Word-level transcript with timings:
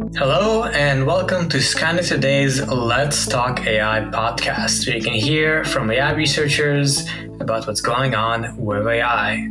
Hello, 0.00 0.64
and 0.64 1.06
welcome 1.06 1.46
to 1.50 1.58
Skynet 1.58 2.08
Today's 2.08 2.66
Let's 2.66 3.26
Talk 3.26 3.66
AI 3.66 4.00
podcast, 4.10 4.86
where 4.86 4.96
you 4.96 5.02
can 5.02 5.12
hear 5.12 5.62
from 5.64 5.90
AI 5.90 6.12
researchers 6.14 7.06
about 7.38 7.66
what's 7.66 7.82
going 7.82 8.14
on 8.14 8.56
with 8.56 8.86
AI. 8.86 9.46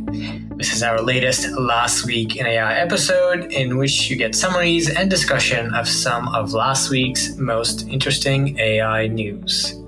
This 0.56 0.72
is 0.72 0.82
our 0.82 1.00
latest 1.00 1.48
Last 1.52 2.04
Week 2.04 2.36
in 2.36 2.46
AI 2.46 2.80
episode, 2.80 3.52
in 3.52 3.78
which 3.78 4.10
you 4.10 4.16
get 4.16 4.34
summaries 4.34 4.90
and 4.90 5.08
discussion 5.08 5.72
of 5.72 5.88
some 5.88 6.28
of 6.34 6.52
last 6.52 6.90
week's 6.90 7.36
most 7.36 7.86
interesting 7.88 8.58
AI 8.58 9.06
news. 9.06 9.80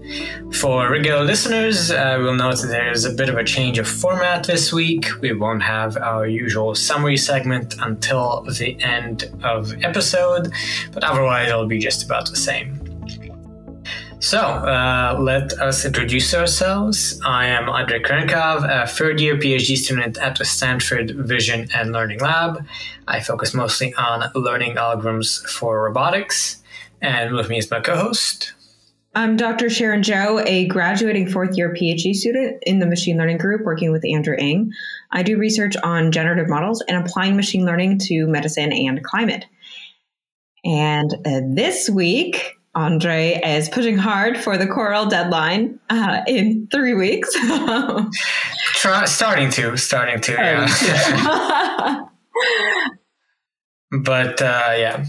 For 0.52 0.90
regular 0.90 1.24
listeners, 1.24 1.90
uh, 1.90 2.18
we'll 2.20 2.34
note 2.34 2.60
that 2.60 2.68
there's 2.68 3.04
a 3.04 3.12
bit 3.12 3.28
of 3.28 3.36
a 3.36 3.44
change 3.44 3.78
of 3.78 3.88
format 3.88 4.44
this 4.44 4.72
week. 4.72 5.06
We 5.20 5.32
won't 5.32 5.62
have 5.62 5.96
our 5.96 6.26
usual 6.26 6.74
summary 6.74 7.16
segment 7.16 7.76
until 7.80 8.42
the 8.42 8.80
end 8.82 9.24
of 9.42 9.70
the 9.70 9.84
episode, 9.84 10.52
but 10.92 11.04
otherwise 11.04 11.48
it'll 11.48 11.66
be 11.66 11.78
just 11.78 12.04
about 12.04 12.28
the 12.28 12.36
same. 12.36 12.78
So, 14.20 14.38
uh, 14.38 15.16
let 15.18 15.52
us 15.54 15.84
introduce 15.84 16.32
ourselves. 16.32 17.20
I 17.24 17.46
am 17.46 17.68
Andrei 17.68 18.00
Kurenkov, 18.00 18.62
a 18.62 18.86
third 18.86 19.20
year 19.20 19.36
PhD 19.36 19.76
student 19.76 20.16
at 20.18 20.38
the 20.38 20.44
Stanford 20.44 21.10
Vision 21.26 21.68
and 21.74 21.90
Learning 21.90 22.20
Lab. 22.20 22.64
I 23.08 23.18
focus 23.18 23.52
mostly 23.52 23.92
on 23.94 24.30
learning 24.36 24.76
algorithms 24.76 25.44
for 25.48 25.82
robotics. 25.82 26.62
And 27.00 27.34
with 27.34 27.48
me 27.48 27.58
is 27.58 27.68
my 27.68 27.80
co 27.80 27.96
host. 27.96 28.54
I'm 29.14 29.36
Dr. 29.36 29.68
Sharon 29.68 30.00
Zhou, 30.00 30.42
a 30.46 30.66
graduating 30.68 31.28
fourth 31.28 31.56
year 31.56 31.74
PhD 31.74 32.14
student 32.14 32.62
in 32.62 32.78
the 32.78 32.86
machine 32.86 33.18
learning 33.18 33.36
group 33.38 33.62
working 33.62 33.92
with 33.92 34.06
Andrew 34.06 34.34
Ng. 34.38 34.72
I 35.10 35.22
do 35.22 35.36
research 35.36 35.76
on 35.82 36.12
generative 36.12 36.48
models 36.48 36.82
and 36.88 36.96
applying 36.96 37.36
machine 37.36 37.66
learning 37.66 37.98
to 38.04 38.26
medicine 38.26 38.72
and 38.72 39.04
climate. 39.04 39.44
And 40.64 41.12
uh, 41.26 41.40
this 41.46 41.90
week, 41.90 42.56
Andre 42.74 43.38
is 43.44 43.68
pushing 43.68 43.98
hard 43.98 44.38
for 44.38 44.56
the 44.56 44.66
CORL 44.66 45.06
deadline 45.06 45.78
uh, 45.90 46.22
in 46.26 46.68
three 46.72 46.94
weeks. 46.94 47.34
Try, 48.76 49.04
starting 49.04 49.50
to, 49.50 49.76
starting 49.76 50.22
to, 50.22 50.32
yeah. 50.32 52.04
but 54.02 54.40
uh, 54.40 54.74
yeah, 54.74 55.04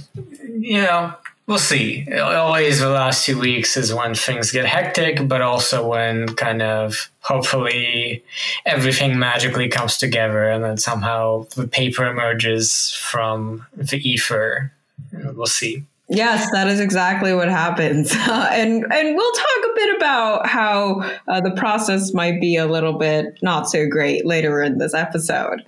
you 0.60 0.82
know, 0.82 1.14
We'll 1.46 1.58
see. 1.58 2.08
Always 2.14 2.80
the 2.80 2.90
last 2.90 3.26
two 3.26 3.38
weeks 3.38 3.76
is 3.76 3.94
when 3.94 4.16
things 4.16 4.52
get 4.52 4.66
hectic, 4.66 5.28
but 5.28 5.42
also 5.42 5.86
when 5.86 6.28
kind 6.36 6.62
of 6.62 7.12
hopefully 7.20 8.24
everything 8.66 9.20
magically 9.20 9.68
comes 9.68 9.98
together 9.98 10.50
and 10.50 10.64
then 10.64 10.78
somehow 10.78 11.46
the 11.56 11.68
paper 11.68 12.06
emerges 12.06 12.92
from 12.92 13.66
the 13.76 13.98
ether. 13.98 14.72
We'll 15.12 15.46
see. 15.46 15.84
Yes, 16.10 16.50
that 16.52 16.68
is 16.68 16.80
exactly 16.80 17.34
what 17.34 17.50
happens, 17.50 18.14
uh, 18.14 18.50
and 18.52 18.84
and 18.94 19.16
we'll 19.16 19.32
talk 19.32 19.64
a 19.66 19.76
bit 19.76 19.98
about 19.98 20.48
how 20.48 21.02
uh, 21.28 21.42
the 21.42 21.52
process 21.52 22.14
might 22.14 22.40
be 22.40 22.56
a 22.56 22.68
little 22.68 22.94
bit 22.94 23.38
not 23.42 23.70
so 23.70 23.88
great 23.88 24.26
later 24.26 24.62
in 24.62 24.78
this 24.78 24.94
episode. 24.94 25.64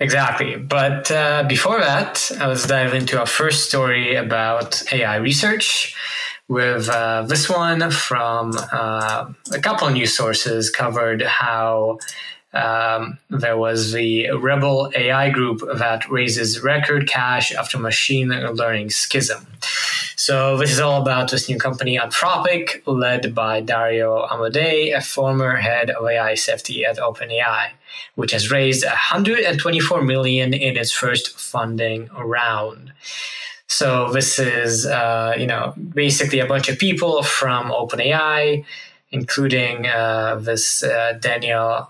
Exactly. 0.00 0.56
But 0.56 1.10
uh, 1.10 1.44
before 1.44 1.80
that, 1.80 2.30
I 2.40 2.48
was 2.48 2.66
diving 2.66 3.02
into 3.02 3.18
our 3.18 3.26
first 3.26 3.68
story 3.68 4.16
about 4.16 4.82
AI 4.92 5.16
research 5.16 5.94
with 6.48 6.88
uh, 6.88 7.22
this 7.22 7.48
one 7.48 7.90
from 7.90 8.52
uh, 8.72 9.32
a 9.52 9.60
couple 9.60 9.88
of 9.88 9.94
news 9.94 10.14
sources 10.14 10.68
covered 10.68 11.22
how 11.22 11.98
um, 12.52 13.18
there 13.30 13.56
was 13.56 13.92
the 13.92 14.30
Rebel 14.32 14.90
AI 14.94 15.30
group 15.30 15.60
that 15.78 16.08
raises 16.10 16.62
record 16.62 17.08
cash 17.08 17.52
after 17.52 17.78
machine 17.78 18.28
learning 18.28 18.90
schism. 18.90 19.46
So 20.24 20.56
this 20.60 20.72
is 20.72 20.80
all 20.80 21.02
about 21.02 21.30
this 21.30 21.50
new 21.50 21.58
company, 21.58 21.98
Anthropic, 21.98 22.80
led 22.86 23.34
by 23.34 23.60
Dario 23.60 24.26
Amodei, 24.26 24.96
a 24.96 25.02
former 25.02 25.56
head 25.56 25.90
of 25.90 26.06
AI 26.06 26.34
safety 26.34 26.82
at 26.86 26.96
OpenAI, 26.96 27.72
which 28.14 28.32
has 28.32 28.50
raised 28.50 28.86
124 28.86 30.02
million 30.02 30.54
in 30.54 30.78
its 30.78 30.92
first 30.92 31.38
funding 31.38 32.08
round. 32.16 32.92
So 33.66 34.12
this 34.12 34.38
is, 34.38 34.86
uh, 34.86 35.34
you 35.36 35.46
know, 35.46 35.74
basically 35.76 36.40
a 36.40 36.46
bunch 36.46 36.70
of 36.70 36.78
people 36.78 37.22
from 37.22 37.70
OpenAI, 37.70 38.64
including 39.10 39.86
uh, 39.86 40.36
this 40.36 40.82
uh, 40.82 41.18
Daniela 41.20 41.88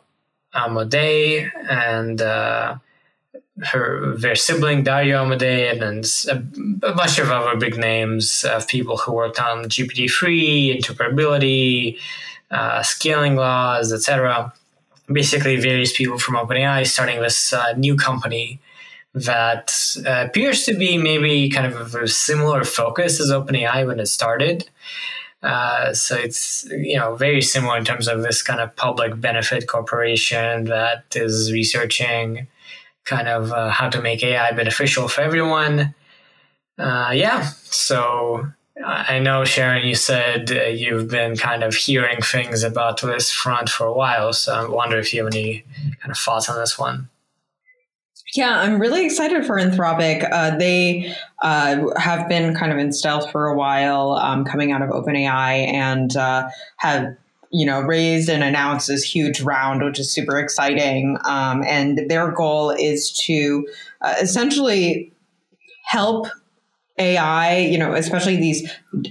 Amodei 0.53 1.51
and 1.69 2.21
uh, 2.21 2.79
her 3.63 4.17
their 4.17 4.35
sibling 4.35 4.83
Dario 4.83 5.25
Amodei 5.25 5.71
and 5.71 6.05
a, 6.83 6.89
a, 6.89 6.93
bunch 6.93 7.19
of 7.19 7.31
other 7.31 7.57
big 7.57 7.79
names 7.79 8.45
of 8.45 8.67
people 8.67 8.97
who 8.97 9.13
worked 9.13 9.39
on 9.39 9.67
GPT-3, 9.67 10.77
interpretability, 10.77 11.97
uh, 12.51 12.83
scaling 12.83 13.37
laws, 13.37 13.93
etc. 13.93 14.53
Basically, 15.07 15.57
various 15.57 15.97
people 15.97 16.19
from 16.19 16.35
OpenAI 16.35 16.87
starting 16.87 17.21
this 17.21 17.53
uh, 17.53 17.75
new 17.77 17.97
company 17.97 18.59
that 19.15 19.73
uh, 20.05 20.25
appears 20.27 20.65
to 20.65 20.75
be 20.75 20.99
maybe 20.99 21.49
kind 21.49 21.73
of 21.73 21.95
a 21.95 22.09
similar 22.09 22.65
focus 22.65 23.21
as 23.21 23.31
OpenAI 23.31 23.87
when 23.87 24.01
it 24.01 24.07
started. 24.07 24.69
Uh, 25.45 25.93
so 25.93 26.17
it's 26.17 26.67
you 26.71 26.99
know 26.99 27.15
very 27.15 27.43
similar 27.43 27.77
in 27.77 27.85
terms 27.85 28.09
of 28.09 28.23
this 28.23 28.43
kind 28.43 28.61
of 28.61 28.75
public 28.75 29.21
benefit 29.21 29.69
corporation 29.69 30.65
that 30.65 31.05
is 31.15 31.53
researching 31.53 32.49
kind 33.05 33.29
of 33.29 33.53
uh, 33.53 33.71
how 33.71 33.89
to 33.91 34.01
make 34.01 34.23
AI 34.23 34.53
beneficial 34.53 35.09
for 35.09 35.21
everyone. 35.21 35.95
Uh, 36.79 37.13
yeah, 37.15 37.43
so 37.65 38.47
I 38.85 39.21
know 39.21 39.45
Sharon, 39.45 39.87
you 39.87 39.95
said 39.95 40.51
uh, 40.51 40.65
you've 40.65 41.09
been 41.09 41.37
kind 41.37 41.63
of 41.63 41.75
hearing 41.75 42.21
things 42.21 42.63
about 42.65 43.01
this 43.01 43.31
front 43.31 43.69
for 43.69 43.87
a 43.87 43.93
while. 43.93 44.33
So 44.33 44.53
I 44.53 44.69
wonder 44.69 44.99
if 44.99 45.15
you 45.15 45.25
have 45.25 45.33
any 45.33 45.65
kind 46.01 46.11
of 46.11 46.19
thoughts 46.19 46.49
on 46.49 46.59
this 46.59 46.79
one. 46.79 47.09
Yeah, 48.35 48.59
I'm 48.59 48.81
really 48.81 49.05
excited 49.05 49.47
for 49.47 49.61
Anthropic. 49.61 50.29
Uh, 50.29 50.57
they 50.57 51.15
uh, 51.43 51.89
have 51.97 52.29
been 52.29 52.53
kind 52.55 52.73
of 52.73 52.79
in 52.79 52.93
stealth 52.93 53.31
for 53.31 53.47
a 53.47 53.55
while, 53.55 54.15
um, 54.15 54.45
coming 54.45 54.73
out 54.73 54.83
of 54.83 54.91
OpenAI, 54.91 55.73
and 55.73 56.17
uh, 56.17 56.49
have 56.79 57.17
you 57.55 57.65
know 57.65 57.81
raised 57.81 58.29
and 58.29 58.43
announced 58.43 58.89
this 58.89 59.05
huge 59.05 59.41
round, 59.41 59.83
which 59.83 59.99
is 59.99 60.11
super 60.11 60.39
exciting. 60.39 61.17
Um, 61.25 61.63
and 61.65 62.11
their 62.11 62.33
goal 62.33 62.71
is 62.71 63.13
to 63.27 63.67
uh, 64.01 64.15
essentially 64.21 65.13
help 65.85 66.27
AI, 66.99 67.59
you 67.59 67.79
know, 67.79 67.95
especially 67.95 68.37
these 68.37 68.69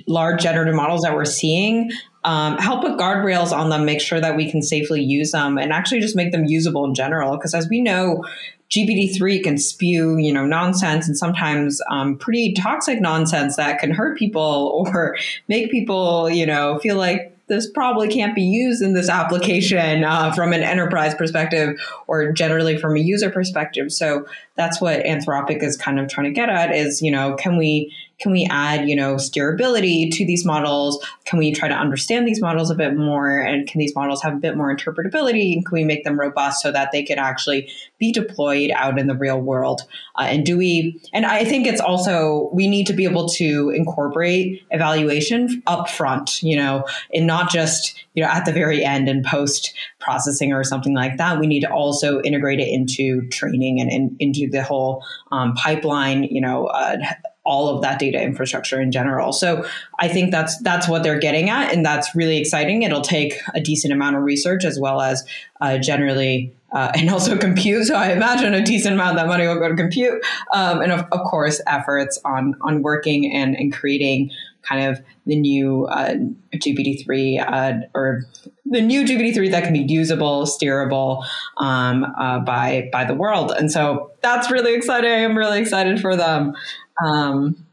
large 0.07 0.41
generative 0.41 0.75
models 0.75 1.01
that 1.01 1.13
we're 1.13 1.25
seeing, 1.25 1.91
um, 2.23 2.57
help 2.57 2.81
put 2.81 2.97
guardrails 2.97 3.51
on 3.51 3.69
them, 3.69 3.85
make 3.85 3.99
sure 4.01 4.21
that 4.21 4.35
we 4.35 4.49
can 4.49 4.61
safely 4.61 5.01
use 5.01 5.31
them, 5.31 5.57
and 5.57 5.73
actually 5.73 5.99
just 5.99 6.15
make 6.15 6.31
them 6.31 6.45
usable 6.45 6.85
in 6.85 6.93
general. 6.93 7.35
Because 7.35 7.53
as 7.53 7.67
we 7.69 7.81
know, 7.81 8.23
GPT-3 8.69 9.43
can 9.43 9.57
spew, 9.57 10.17
you 10.17 10.33
know, 10.33 10.45
nonsense 10.45 11.07
and 11.07 11.17
sometimes 11.17 11.81
um, 11.89 12.17
pretty 12.17 12.53
toxic 12.53 13.01
nonsense 13.01 13.57
that 13.57 13.79
can 13.79 13.91
hurt 13.91 14.17
people 14.17 14.85
or 14.93 15.17
make 15.47 15.69
people, 15.69 16.29
you 16.29 16.45
know, 16.45 16.79
feel 16.79 16.95
like 16.95 17.32
this 17.53 17.69
probably 17.69 18.07
can't 18.07 18.33
be 18.33 18.41
used 18.41 18.81
in 18.81 18.93
this 18.93 19.09
application 19.09 20.03
uh, 20.03 20.31
from 20.33 20.53
an 20.53 20.63
enterprise 20.63 21.13
perspective 21.13 21.79
or 22.07 22.31
generally 22.31 22.77
from 22.77 22.95
a 22.95 22.99
user 22.99 23.29
perspective. 23.29 23.91
So 23.91 24.25
that's 24.55 24.81
what 24.81 25.03
Anthropic 25.03 25.61
is 25.61 25.77
kind 25.77 25.99
of 25.99 26.09
trying 26.09 26.25
to 26.25 26.31
get 26.31 26.49
at 26.49 26.73
is, 26.73 27.01
you 27.01 27.11
know, 27.11 27.35
can 27.35 27.57
we 27.57 27.93
can 28.19 28.31
we 28.31 28.47
add, 28.49 28.87
you 28.87 28.95
know, 28.95 29.15
steerability 29.15 30.11
to 30.11 30.25
these 30.25 30.45
models? 30.45 31.03
Can 31.25 31.39
we 31.39 31.51
try 31.51 31.67
to 31.67 31.75
understand 31.75 32.27
these 32.27 32.41
models 32.41 32.69
a 32.69 32.75
bit 32.75 32.95
more? 32.95 33.37
And 33.37 33.67
can 33.67 33.79
these 33.79 33.95
models 33.95 34.21
have 34.23 34.33
a 34.33 34.37
bit 34.37 34.55
more 34.55 34.73
interpretability? 34.73 35.53
And 35.53 35.65
can 35.65 35.73
we 35.73 35.83
make 35.83 36.03
them 36.03 36.19
robust 36.19 36.61
so 36.61 36.71
that 36.71 36.91
they 36.91 37.03
can 37.03 37.19
actually 37.19 37.69
be 37.97 38.11
deployed 38.11 38.71
out 38.71 38.99
in 38.99 39.07
the 39.07 39.15
real 39.15 39.39
world? 39.39 39.81
Uh, 40.15 40.23
and 40.23 40.45
do 40.45 40.57
we, 40.57 41.01
and 41.11 41.25
I 41.25 41.43
think 41.43 41.67
it's 41.67 41.81
also, 41.81 42.49
we 42.53 42.67
need 42.67 42.87
to 42.87 42.93
be 42.93 43.03
able 43.03 43.27
to 43.29 43.71
incorporate 43.71 44.63
evaluation 44.71 45.63
up 45.67 45.89
front, 45.89 46.41
you 46.43 46.55
know, 46.55 46.85
and 47.13 47.27
not 47.27 47.49
just, 47.49 48.05
you 48.13 48.23
know, 48.23 48.29
at 48.29 48.45
the 48.45 48.53
very 48.53 48.85
end 48.85 49.09
and 49.09 49.25
post 49.25 49.73
processing 49.99 50.53
or 50.53 50.63
something 50.63 50.93
like 50.93 51.17
that. 51.17 51.39
We 51.39 51.47
need 51.47 51.61
to 51.61 51.71
also 51.71 52.21
integrate 52.21 52.59
it 52.59 52.67
into 52.67 53.27
training 53.29 53.81
and, 53.81 53.91
and 53.91 54.15
into 54.19 54.49
the 54.49 54.63
whole 54.63 55.03
um, 55.31 55.55
pipeline, 55.55 56.23
you 56.23 56.41
know, 56.41 56.67
uh, 56.67 56.97
all 57.45 57.69
of 57.69 57.81
that 57.81 57.99
data 57.99 58.21
infrastructure 58.21 58.79
in 58.79 58.91
general. 58.91 59.33
So 59.33 59.65
I 59.99 60.07
think 60.07 60.31
that's 60.31 60.57
that's 60.59 60.87
what 60.87 61.03
they're 61.03 61.19
getting 61.19 61.49
at, 61.49 61.73
and 61.73 61.85
that's 61.85 62.15
really 62.15 62.37
exciting. 62.37 62.83
It'll 62.83 63.01
take 63.01 63.35
a 63.53 63.59
decent 63.59 63.93
amount 63.93 64.15
of 64.15 64.23
research 64.23 64.63
as 64.63 64.79
well 64.79 65.01
as 65.01 65.25
uh, 65.61 65.77
generally 65.77 66.53
uh, 66.71 66.91
and 66.95 67.09
also 67.09 67.37
compute. 67.37 67.85
So 67.85 67.95
I 67.95 68.11
imagine 68.11 68.53
a 68.53 68.63
decent 68.63 68.93
amount 68.95 69.11
of 69.11 69.15
that 69.17 69.27
money 69.27 69.47
will 69.47 69.59
go 69.59 69.69
to 69.69 69.75
compute, 69.75 70.23
um, 70.53 70.81
and 70.81 70.91
of, 70.91 71.01
of, 71.11 71.19
course 71.29 71.61
efforts 71.67 72.19
on 72.25 72.55
on 72.61 72.81
working 72.81 73.33
and, 73.33 73.55
and 73.55 73.73
creating 73.73 74.31
kind 74.63 74.89
of 74.89 75.03
the 75.25 75.35
new 75.35 75.85
uh, 75.85 76.15
GPT 76.55 77.03
three 77.03 77.37
uh, 77.37 77.81
or 77.93 78.23
the 78.65 78.81
new 78.81 79.03
GPT 79.03 79.33
three 79.33 79.49
that 79.49 79.63
can 79.63 79.73
be 79.73 79.85
usable, 79.93 80.45
steerable 80.45 81.25
um, 81.57 82.05
uh, 82.17 82.39
by 82.39 82.89
by 82.91 83.03
the 83.03 83.13
world. 83.13 83.51
And 83.51 83.71
so 83.71 84.11
that's 84.21 84.49
really 84.49 84.73
exciting. 84.73 85.11
I'm 85.11 85.37
really 85.37 85.59
excited 85.59 85.99
for 86.01 86.15
them. 86.15 86.53
Um, 87.01 87.65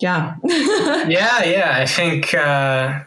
yeah. 0.00 0.36
yeah, 0.44 1.44
yeah. 1.44 1.72
I 1.76 1.86
think 1.86 2.34
uh, 2.34 3.00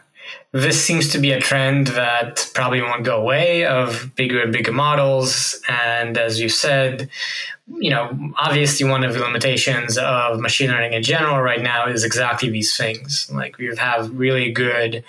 this 0.52 0.82
seems 0.82 1.08
to 1.12 1.18
be 1.18 1.32
a 1.32 1.40
trend 1.40 1.88
that 1.88 2.50
probably 2.54 2.82
won't 2.82 3.04
go 3.04 3.18
away 3.18 3.64
of 3.64 4.14
bigger 4.14 4.42
and 4.42 4.52
bigger 4.52 4.72
models. 4.72 5.60
And 5.68 6.18
as 6.18 6.40
you 6.40 6.48
said, 6.48 7.08
you 7.78 7.90
know, 7.90 8.32
obviously 8.36 8.88
one 8.88 9.04
of 9.04 9.14
the 9.14 9.20
limitations 9.20 9.96
of 9.96 10.40
machine 10.40 10.70
learning 10.70 10.92
in 10.92 11.02
general 11.02 11.40
right 11.40 11.62
now 11.62 11.86
is 11.86 12.04
exactly 12.04 12.50
these 12.50 12.76
things. 12.76 13.30
Like 13.32 13.56
we 13.56 13.74
have 13.76 14.14
really 14.14 14.52
good 14.52 15.04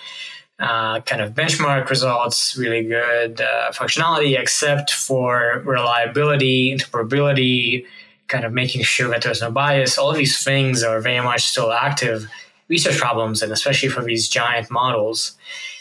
uh, 0.59 1.01
kind 1.01 1.21
of 1.21 1.33
benchmark 1.33 1.89
results, 1.89 2.55
really 2.55 2.83
good 2.83 3.41
uh, 3.41 3.71
functionality, 3.71 4.39
except 4.39 4.91
for 4.91 5.61
reliability, 5.65 6.73
interpretability, 6.73 7.85
kind 8.27 8.45
of 8.45 8.53
making 8.53 8.83
sure 8.83 9.09
that 9.09 9.21
there's 9.21 9.41
no 9.41 9.51
bias. 9.51 9.97
All 9.97 10.11
of 10.11 10.17
these 10.17 10.43
things 10.43 10.83
are 10.83 10.99
very 11.01 11.23
much 11.23 11.43
still 11.45 11.71
active 11.71 12.27
research 12.67 12.97
problems, 12.97 13.41
and 13.41 13.51
especially 13.51 13.89
for 13.89 14.03
these 14.03 14.27
giant 14.27 14.71
models. 14.71 15.37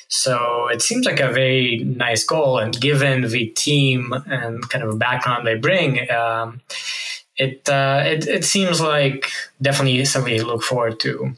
So 0.09 0.69
it 0.69 0.83
seems 0.83 1.06
like 1.06 1.21
a 1.21 1.33
very 1.33 1.79
nice 1.79 2.25
goal, 2.25 2.59
and 2.59 2.79
given 2.79 3.23
the 3.29 3.47
team 3.47 4.12
and 4.27 4.69
kind 4.69 4.85
of 4.85 4.99
background 4.99 5.47
they 5.47 5.55
bring, 5.55 6.11
um, 6.11 6.61
it, 7.37 7.67
uh, 7.69 8.03
it 8.05 8.27
it 8.27 8.45
seems 8.45 8.81
like 8.81 9.31
definitely 9.62 10.05
something 10.05 10.37
to 10.37 10.45
look 10.45 10.62
forward 10.62 11.00
to. 11.00 11.35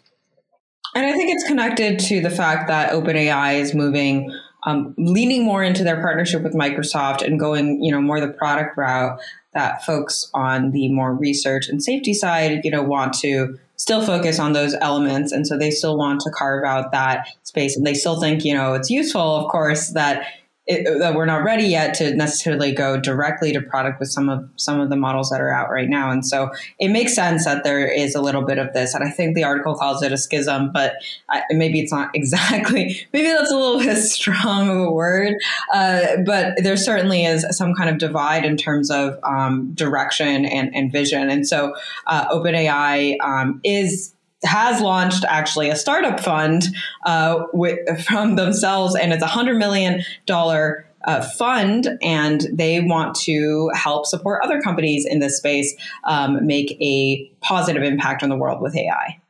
And 0.96 1.06
I 1.06 1.12
think 1.12 1.30
it's 1.30 1.46
connected 1.46 1.98
to 2.00 2.20
the 2.20 2.30
fact 2.30 2.68
that 2.68 2.92
OpenAI 2.92 3.60
is 3.60 3.74
moving, 3.74 4.32
um, 4.64 4.94
leaning 4.96 5.44
more 5.44 5.62
into 5.62 5.84
their 5.84 6.00
partnership 6.00 6.42
with 6.42 6.54
Microsoft 6.54 7.22
and 7.22 7.38
going, 7.38 7.82
you 7.82 7.92
know, 7.92 8.00
more 8.00 8.20
the 8.20 8.28
product 8.28 8.76
route 8.76 9.20
that 9.54 9.84
folks 9.84 10.28
on 10.34 10.72
the 10.72 10.88
more 10.88 11.14
research 11.14 11.68
and 11.68 11.82
safety 11.82 12.12
side, 12.12 12.60
you 12.64 12.70
know, 12.70 12.82
want 12.82 13.14
to 13.14 13.58
still 13.76 14.04
focus 14.04 14.38
on 14.38 14.52
those 14.52 14.74
elements. 14.74 15.32
And 15.32 15.46
so 15.46 15.56
they 15.56 15.70
still 15.70 15.96
want 15.96 16.20
to 16.20 16.30
carve 16.30 16.64
out 16.64 16.92
that 16.92 17.26
space 17.42 17.76
and 17.76 17.86
they 17.86 17.94
still 17.94 18.20
think, 18.20 18.44
you 18.44 18.54
know, 18.54 18.74
it's 18.74 18.90
useful, 18.90 19.20
of 19.20 19.50
course, 19.50 19.90
that 19.90 20.26
it, 20.66 20.98
that 20.98 21.14
we're 21.14 21.26
not 21.26 21.44
ready 21.44 21.64
yet 21.64 21.92
to 21.94 22.14
necessarily 22.14 22.72
go 22.72 22.98
directly 22.98 23.52
to 23.52 23.60
product 23.60 24.00
with 24.00 24.10
some 24.10 24.30
of 24.30 24.48
some 24.56 24.80
of 24.80 24.88
the 24.88 24.96
models 24.96 25.28
that 25.28 25.40
are 25.40 25.52
out 25.52 25.70
right 25.70 25.90
now. 25.90 26.10
And 26.10 26.26
so 26.26 26.50
it 26.78 26.88
makes 26.88 27.14
sense 27.14 27.44
that 27.44 27.64
there 27.64 27.86
is 27.86 28.14
a 28.14 28.22
little 28.22 28.40
bit 28.40 28.58
of 28.58 28.72
this. 28.72 28.94
And 28.94 29.04
I 29.04 29.10
think 29.10 29.34
the 29.34 29.44
article 29.44 29.74
calls 29.74 30.02
it 30.02 30.10
a 30.10 30.16
schism, 30.16 30.72
but 30.72 30.94
I, 31.28 31.42
maybe 31.50 31.80
it's 31.80 31.92
not 31.92 32.10
exactly. 32.14 33.06
Maybe 33.12 33.28
that's 33.28 33.52
a 33.52 33.56
little 33.56 33.80
bit 33.80 33.96
strong 33.96 34.70
of 34.70 34.78
a 34.78 34.90
word. 34.90 35.34
Uh, 35.72 36.16
but 36.24 36.54
there 36.62 36.78
certainly 36.78 37.24
is 37.24 37.46
some 37.50 37.74
kind 37.74 37.90
of 37.90 37.98
divide 37.98 38.46
in 38.46 38.56
terms 38.56 38.90
of 38.90 39.18
um, 39.22 39.72
direction 39.74 40.46
and, 40.46 40.74
and 40.74 40.90
vision. 40.90 41.28
And 41.28 41.46
so 41.46 41.74
uh, 42.06 42.26
OpenAI 42.28 43.16
um, 43.20 43.60
is 43.64 44.13
has 44.44 44.80
launched 44.80 45.24
actually 45.28 45.70
a 45.70 45.76
startup 45.76 46.20
fund 46.20 46.64
uh, 47.06 47.44
with, 47.52 47.78
from 48.04 48.36
themselves, 48.36 48.94
and 48.94 49.12
it's 49.12 49.22
a 49.22 49.28
hundred 49.28 49.56
million 49.56 50.02
dollar 50.26 50.86
uh, 51.04 51.20
fund, 51.20 51.98
and 52.02 52.46
they 52.52 52.80
want 52.80 53.14
to 53.14 53.70
help 53.74 54.06
support 54.06 54.42
other 54.42 54.60
companies 54.60 55.06
in 55.06 55.20
this 55.20 55.36
space 55.36 55.74
um, 56.04 56.46
make 56.46 56.72
a 56.80 57.30
positive 57.40 57.82
impact 57.82 58.22
on 58.22 58.28
the 58.28 58.36
world 58.36 58.62
with 58.62 58.76
AI. 58.76 59.20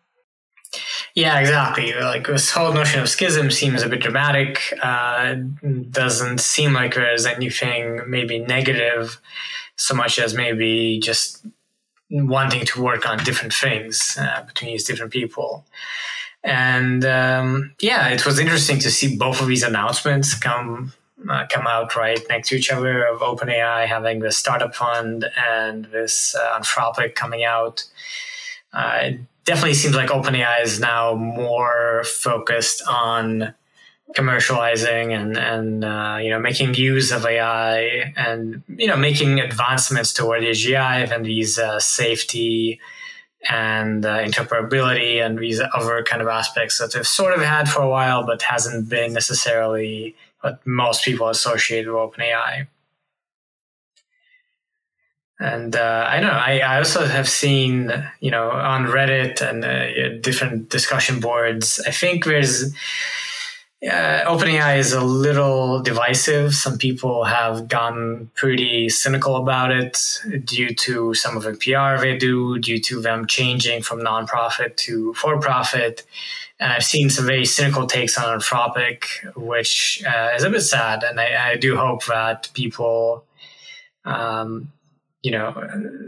Yeah, 1.15 1.39
exactly. 1.39 1.93
Like 1.95 2.27
this 2.27 2.51
whole 2.51 2.73
notion 2.73 3.01
of 3.01 3.09
schism 3.09 3.51
seems 3.51 3.83
a 3.83 3.89
bit 3.89 4.01
dramatic. 4.01 4.61
Uh, 4.83 5.37
doesn't 5.91 6.41
seem 6.41 6.73
like 6.73 6.95
there's 6.95 7.25
anything 7.25 8.03
maybe 8.09 8.41
negative 8.41 9.21
so 9.77 9.95
much 9.95 10.19
as 10.19 10.35
maybe 10.35 10.99
just 11.01 11.47
wanting 12.11 12.65
to 12.67 12.83
work 12.83 13.09
on 13.09 13.19
different 13.25 13.53
things 13.53 14.17
uh, 14.21 14.43
between 14.43 14.73
these 14.73 14.85
different 14.85 15.13
people. 15.13 15.65
And 16.43 17.05
um, 17.05 17.75
yeah, 17.81 18.09
it 18.09 18.27
was 18.27 18.39
interesting 18.39 18.79
to 18.81 18.91
see 18.91 19.17
both 19.17 19.41
of 19.41 19.49
these 19.49 19.63
announcements 19.63 20.35
come 20.35 20.93
uh, 21.31 21.47
come 21.51 21.67
out 21.67 21.97
right 21.97 22.21
next 22.29 22.49
to 22.49 22.57
each 22.57 22.71
other 22.71 23.05
of 23.07 23.21
OpenAI 23.21 23.87
having 23.87 24.21
the 24.21 24.31
startup 24.31 24.75
fund 24.75 25.25
and 25.39 25.87
this 25.87 26.35
uh, 26.35 26.59
Anthropic 26.59 27.15
coming 27.15 27.45
out. 27.45 27.85
Uh, 28.75 28.99
it 29.03 29.21
definitely 29.45 29.75
seems 29.75 29.95
like 29.95 30.11
OpenAI 30.11 30.63
is 30.63 30.81
now 30.81 31.15
more 31.15 32.05
focused 32.05 32.83
on 32.87 33.55
commercializing 34.15 35.13
and 35.13 35.37
and 35.37 35.85
uh, 35.85 36.19
you 36.21 36.31
know 36.31 36.39
making 36.39 36.75
use 36.75 37.11
of 37.11 37.27
AI 37.27 38.13
and 38.17 38.63
you 38.69 38.87
know 38.87 38.97
making 38.97 39.41
advancements 39.41 40.13
toward 40.13 40.43
AGI 40.43 41.11
and 41.11 41.25
these 41.25 41.59
uh, 41.59 41.81
safety 41.81 42.81
and 43.49 44.07
uh, 44.07 44.19
interpretability 44.19 45.25
and 45.25 45.39
these 45.39 45.61
other 45.75 46.03
kind 46.03 46.23
of 46.23 46.29
aspects 46.29 46.79
that 46.79 46.93
they've 46.93 47.07
sort 47.07 47.35
of 47.35 47.43
had 47.43 47.69
for 47.69 47.83
a 47.83 47.89
while 47.89 48.25
but 48.25 48.41
hasn't 48.43 48.89
been 48.89 49.13
necessarily 49.13 50.15
what 50.41 50.65
most 50.67 51.05
people 51.05 51.29
associate 51.29 51.87
with 51.87 51.95
OpenAI. 51.95 52.67
And 55.41 55.75
uh, 55.75 56.07
I 56.09 56.21
don't 56.21 56.31
know. 56.31 56.39
I, 56.39 56.59
I 56.61 56.79
also 56.79 57.07
have 57.07 57.29
seen, 57.29 57.93
you 58.21 58.31
know, 58.31 58.51
on 58.51 58.87
Reddit 58.87 59.41
and 59.43 59.65
uh, 59.65 60.19
different 60.21 60.71
discussion 60.71 61.19
boards. 61.19 61.81
I 61.87 61.91
think 61.91 62.25
there's 62.25 62.73
uh, 63.87 64.25
OpenAI 64.25 64.79
is 64.79 64.93
a 64.93 65.03
little 65.03 65.81
divisive. 65.81 66.55
Some 66.55 66.79
people 66.79 67.25
have 67.25 67.69
gone 67.69 68.31
pretty 68.35 68.89
cynical 68.89 69.37
about 69.37 69.71
it 69.71 69.99
due 70.45 70.75
to 70.75 71.13
some 71.15 71.37
of 71.37 71.43
the 71.43 71.53
PR 71.53 72.01
they 72.01 72.17
do, 72.17 72.59
due 72.59 72.81
to 72.81 73.01
them 73.01 73.27
changing 73.27 73.83
from 73.83 74.01
nonprofit 74.01 74.77
to 74.77 75.13
for 75.15 75.39
profit. 75.39 76.05
And 76.61 76.73
I've 76.73 76.85
seen 76.85 77.11
some 77.11 77.27
very 77.27 77.45
cynical 77.45 77.87
takes 77.87 78.17
on 78.17 78.39
Anthropic, 78.39 79.05
which 79.37 80.03
uh, 80.07 80.31
is 80.35 80.45
a 80.45 80.51
bit 80.51 80.63
sad. 80.63 81.03
And 81.03 81.21
I, 81.21 81.53
I 81.53 81.57
do 81.57 81.77
hope 81.77 82.05
that 82.07 82.49
people, 82.55 83.25
um, 84.05 84.73
you 85.25 85.31
know, 85.31 85.55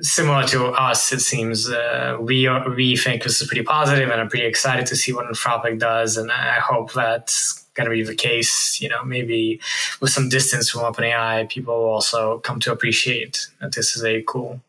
similar 0.02 0.44
to 0.48 0.66
us, 0.66 1.10
it 1.10 1.20
seems 1.20 1.70
uh, 1.70 2.18
we 2.20 2.46
we 2.76 2.98
think 2.98 3.22
this 3.22 3.40
is 3.40 3.48
pretty 3.48 3.62
positive, 3.62 4.10
and 4.10 4.20
I'm 4.20 4.28
pretty 4.28 4.44
excited 4.44 4.84
to 4.88 4.94
see 4.94 5.10
what 5.14 5.24
Anthropic 5.24 5.78
does. 5.78 6.18
And 6.18 6.30
I 6.30 6.60
hope 6.60 6.92
that's 6.92 7.64
going 7.72 7.88
to 7.88 7.90
be 7.90 8.02
the 8.02 8.14
case. 8.14 8.78
You 8.78 8.90
know, 8.90 9.02
maybe 9.04 9.58
with 10.02 10.10
some 10.10 10.28
distance 10.28 10.68
from 10.68 10.82
OpenAI, 10.82 11.48
people 11.48 11.74
will 11.78 11.94
also 11.94 12.40
come 12.40 12.60
to 12.60 12.72
appreciate 12.72 13.48
that 13.62 13.74
this 13.74 13.96
is 13.96 14.04
a 14.04 14.22
cool. 14.24 14.60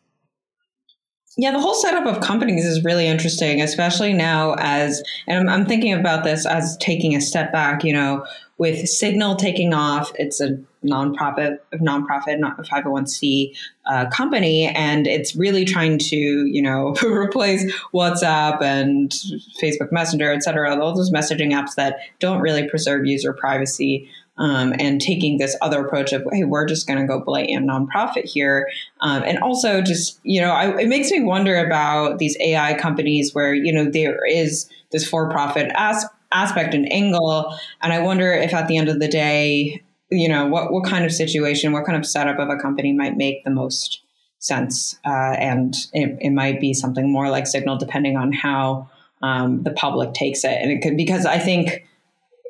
Yeah, 1.39 1.51
the 1.51 1.59
whole 1.59 1.75
setup 1.75 2.07
of 2.07 2.19
companies 2.19 2.65
is 2.65 2.83
really 2.83 3.05
interesting, 3.05 3.61
especially 3.61 4.11
now 4.11 4.55
as, 4.57 5.03
and 5.27 5.37
I'm, 5.37 5.49
I'm 5.49 5.65
thinking 5.67 5.93
about 5.93 6.23
this 6.23 6.47
as 6.47 6.75
taking 6.77 7.15
a 7.15 7.21
step 7.21 7.51
back. 7.51 7.83
You 7.83 7.93
know, 7.93 8.25
with 8.57 8.89
Signal 8.89 9.35
taking 9.35 9.71
off, 9.71 10.11
it's 10.15 10.41
a 10.41 10.57
nonprofit, 10.83 11.59
nonprofit, 11.75 12.39
not 12.39 12.59
a 12.59 12.63
501c 12.63 13.55
uh, 13.85 14.07
company, 14.09 14.67
and 14.67 15.05
it's 15.05 15.35
really 15.35 15.63
trying 15.63 15.99
to, 15.99 16.15
you 16.15 16.61
know, 16.61 16.95
replace 17.03 17.71
WhatsApp 17.93 18.61
and 18.63 19.11
Facebook 19.61 19.91
Messenger, 19.91 20.31
et 20.31 20.41
cetera, 20.41 20.75
all 20.83 20.95
those 20.95 21.11
messaging 21.11 21.51
apps 21.51 21.75
that 21.75 21.99
don't 22.19 22.39
really 22.39 22.67
preserve 22.67 23.05
user 23.05 23.31
privacy. 23.31 24.09
Um, 24.39 24.75
and 24.77 25.01
taking 25.01 25.39
this 25.39 25.57
other 25.61 25.83
approach 25.83 26.13
of, 26.13 26.23
hey, 26.31 26.43
we're 26.43 26.67
just 26.67 26.85
going 26.85 26.99
to 26.99 27.07
go 27.07 27.19
blatant 27.19 27.67
nonprofit 27.67 28.25
here. 28.25 28.69
Um, 29.01 29.23
and 29.23 29.39
also 29.39 29.81
just, 29.81 30.19
you 30.21 30.39
know, 30.39 30.51
I, 30.51 30.77
it 30.77 30.87
makes 30.87 31.09
me 31.09 31.23
wonder 31.23 31.57
about 31.57 32.19
these 32.19 32.37
AI 32.39 32.75
companies 32.75 33.33
where, 33.33 33.55
you 33.55 33.73
know, 33.73 33.89
there 33.89 34.23
is 34.27 34.69
this 34.91 35.07
for 35.09 35.27
profit 35.31 35.71
as, 35.73 36.05
aspect 36.31 36.73
and 36.73 36.91
angle. 36.91 37.57
And 37.81 37.93
I 37.93 38.01
wonder 38.01 38.31
if 38.31 38.53
at 38.53 38.67
the 38.67 38.77
end 38.77 38.89
of 38.89 38.99
the 38.99 39.07
day, 39.07 39.81
you 40.09 40.29
know, 40.29 40.47
what, 40.47 40.71
what 40.71 40.85
kind 40.85 41.05
of 41.05 41.11
situation, 41.11 41.71
what 41.71 41.85
kind 41.85 41.97
of 41.97 42.05
setup 42.05 42.39
of 42.39 42.49
a 42.49 42.57
company 42.57 42.93
might 42.93 43.17
make 43.17 43.43
the 43.43 43.49
most 43.49 44.01
sense. 44.39 44.97
Uh, 45.05 45.35
and 45.37 45.75
it, 45.93 46.17
it, 46.21 46.29
might 46.29 46.61
be 46.61 46.73
something 46.73 47.11
more 47.11 47.29
like 47.29 47.47
Signal, 47.47 47.77
depending 47.77 48.15
on 48.15 48.31
how 48.31 48.89
um, 49.21 49.63
the 49.63 49.71
public 49.71 50.13
takes 50.13 50.43
it. 50.43 50.57
And 50.61 50.71
it 50.71 50.81
could, 50.81 50.95
because 50.95 51.25
I 51.25 51.39
think 51.39 51.85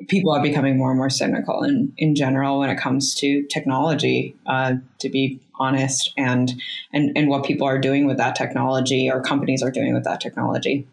people 0.06 0.32
are 0.32 0.42
becoming 0.42 0.76
more 0.78 0.90
and 0.90 0.98
more 0.98 1.10
cynical 1.10 1.64
in, 1.64 1.92
in 1.98 2.14
general 2.14 2.60
when 2.60 2.70
it 2.70 2.78
comes 2.78 3.14
to 3.16 3.42
technology, 3.46 4.36
uh, 4.46 4.74
to 5.00 5.08
be 5.08 5.40
honest, 5.58 6.12
and, 6.16 6.52
and, 6.92 7.10
and 7.16 7.28
what 7.28 7.44
people 7.44 7.66
are 7.66 7.78
doing 7.78 8.06
with 8.06 8.16
that 8.18 8.36
technology 8.36 9.10
or 9.10 9.20
companies 9.20 9.62
are 9.62 9.70
doing 9.70 9.94
with 9.94 10.04
that 10.04 10.20
technology. 10.20 10.86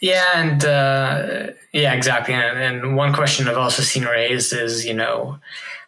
Yeah, 0.00 0.24
and 0.34 0.64
uh, 0.64 1.52
yeah, 1.72 1.92
exactly. 1.92 2.34
And, 2.34 2.58
and, 2.58 2.96
one 2.96 3.12
question 3.12 3.48
I've 3.48 3.56
also 3.56 3.82
seen 3.82 4.04
raised 4.04 4.52
is, 4.52 4.86
you 4.86 4.94
know, 4.94 5.38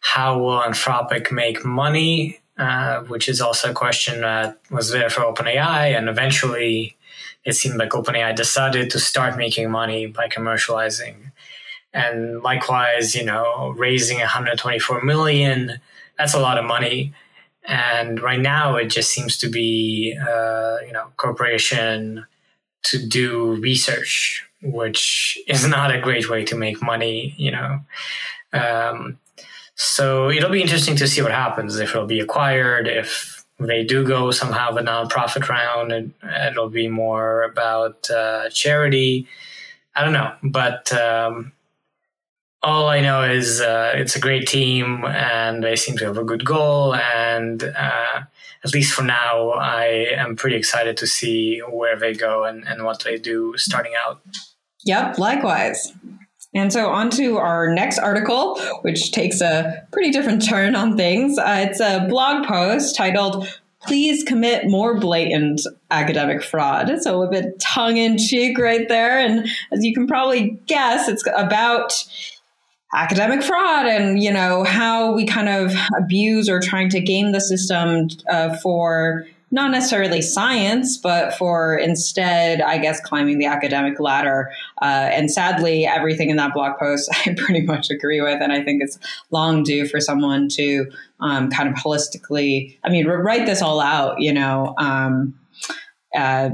how 0.01 0.39
will 0.39 0.61
Anthropic 0.61 1.31
make 1.31 1.65
money 1.65 2.41
uh, 2.61 3.01
which 3.05 3.27
is 3.27 3.41
also 3.41 3.71
a 3.71 3.75
question 3.75 4.21
that 4.21 4.59
was 4.71 4.91
there 4.91 5.09
for 5.09 5.23
OpenAI, 5.23 5.97
and 5.97 6.11
eventually 6.11 6.95
it 7.43 7.55
seemed 7.55 7.79
like 7.79 7.91
OpenAI 7.93 8.37
decided 8.37 8.91
to 8.91 8.99
start 8.99 9.39
making 9.39 9.71
money 9.71 10.05
by 10.05 10.29
commercializing. 10.29 11.30
And 11.93 12.43
likewise, 12.43 13.15
you 13.15 13.25
know, 13.25 13.75
raising 13.77 14.19
124 14.19 15.03
million, 15.03 15.81
that's 16.17 16.35
a 16.35 16.41
lot 16.41 16.59
of 16.59 16.65
money. 16.65 17.13
And 17.65 18.21
right 18.21 18.41
now, 18.41 18.77
it 18.77 18.87
just 18.87 19.11
seems 19.11 19.37
to 19.39 19.49
be, 19.49 20.17
uh, 20.21 20.77
you 20.87 20.93
know, 20.93 21.09
corporation 21.17 22.27
to 22.85 23.07
do 23.07 23.57
research, 23.57 24.47
which 24.63 25.39
is 25.47 25.67
not 25.77 25.95
a 25.95 26.01
great 26.01 26.31
way 26.31 26.45
to 26.45 26.57
make 26.57 26.83
money, 26.83 27.35
you 27.37 27.51
know. 27.51 27.81
Um, 28.53 29.19
so 29.75 30.31
it'll 30.31 30.51
be 30.51 30.63
interesting 30.63 30.97
to 30.97 31.09
see 31.09 31.23
what 31.23 31.33
happens 31.33 31.79
if 31.79 31.91
it'll 31.91 32.07
be 32.07 32.21
acquired, 32.21 32.87
if 32.87 33.45
they 33.59 33.85
do 33.85 34.07
go 34.07 34.31
somehow 34.31 34.71
a 34.71 34.83
nonprofit 34.83 35.49
round, 35.49 35.93
and 35.93 36.13
it'll 36.23 36.71
be 36.71 36.89
more 36.89 37.43
about 37.43 38.11
uh, 38.11 38.49
charity. 38.51 39.27
I 39.95 40.05
don't 40.05 40.13
know, 40.13 40.35
but 40.43 40.93
um, 40.93 41.53
all 42.63 42.89
I 42.89 43.01
know 43.01 43.23
is 43.23 43.61
uh, 43.61 43.93
it's 43.95 44.17
a 44.17 44.21
great 44.21 44.47
team 44.47 45.05
and 45.05 45.63
they 45.65 45.77
seem 45.77 45.97
to 45.99 46.05
have 46.05 46.19
a 46.19 46.25
good 46.25 46.45
goal. 46.45 46.95
And 46.95 47.63
uh, 47.63 48.23
at 48.65 48.75
least 48.75 48.93
for 48.93 49.03
now, 49.03 49.51
I 49.51 50.09
am 50.13 50.37
pretty 50.37 50.57
excited 50.57 50.97
to 50.99 51.07
see 51.07 51.61
where 51.61 51.99
they 51.99 52.13
go 52.13 52.45
and, 52.45 52.67
and 52.67 52.85
what 52.85 53.03
they 53.05 53.17
do 53.17 53.55
starting 53.57 53.93
out. 54.07 54.21
Yep, 54.85 55.19
likewise. 55.19 55.93
And 56.53 56.73
so, 56.73 56.89
on 56.89 57.11
to 57.11 57.39
our 57.39 57.73
next 57.73 57.99
article, 57.99 58.59
which 58.83 59.13
takes 59.13 59.41
a 59.41 59.87
pretty 59.93 60.11
different 60.11 60.45
turn 60.49 60.75
on 60.75 60.97
things. 60.97 61.39
Uh, 61.39 61.67
it's 61.69 61.81
a 61.81 62.07
blog 62.09 62.45
post 62.47 62.97
titled 62.97 63.47
Please 63.83 64.25
Commit 64.25 64.69
More 64.69 64.99
Blatant 64.99 65.61
Academic 65.93 66.43
Fraud. 66.43 66.91
So, 67.01 67.15
a 67.15 67.17
little 67.17 67.33
bit 67.33 67.61
tongue 67.61 67.99
in 67.99 68.19
cheek 68.19 68.59
right 68.59 68.89
there. 68.89 69.19
And 69.19 69.49
as 69.71 69.85
you 69.85 69.95
can 69.95 70.09
probably 70.09 70.59
guess, 70.67 71.09
it's 71.09 71.25
about 71.37 71.93
academic 72.95 73.43
fraud 73.43 73.87
and 73.87 74.23
you 74.23 74.33
know 74.33 74.65
how 74.65 75.13
we 75.13 75.25
kind 75.25 75.49
of 75.49 75.73
abuse 75.97 76.49
or 76.49 76.61
trying 76.61 76.89
to 76.89 77.01
game 77.01 77.33
the 77.33 77.41
system 77.41 78.09
uh, 78.29 78.57
for 78.57 79.27
not 79.53 79.71
necessarily 79.73 80.23
science, 80.23 80.97
but 80.97 81.35
for 81.35 81.77
instead, 81.77 82.61
I 82.61 82.79
guess, 82.79 83.01
climbing 83.01 83.39
the 83.39 83.47
academic 83.47 83.99
ladder. 83.99 84.53
Uh, 84.81 85.11
and 85.13 85.31
sadly, 85.31 85.87
everything 85.87 86.31
in 86.31 86.37
that 86.37 86.55
blog 86.55 86.79
post 86.79 87.11
I 87.27 87.35
pretty 87.37 87.63
much 87.63 87.91
agree 87.91 88.21
with. 88.21 88.41
And 88.41 88.53
I 88.53 88.63
think 88.63 88.83
it's 88.83 88.99
long 89.31 89.63
due 89.63 89.87
for 89.89 90.01
someone 90.01 90.49
to 90.51 90.87
um, 91.19 91.51
kind 91.51 91.69
of 91.69 91.75
holistically, 91.75 92.79
I 92.85 92.91
mean, 92.91 93.07
write 93.07 93.47
this 93.47 93.61
all 93.61 93.81
out, 93.81 94.21
you 94.21 94.33
know. 94.33 94.75
Um, 94.79 95.35
uh, 96.15 96.51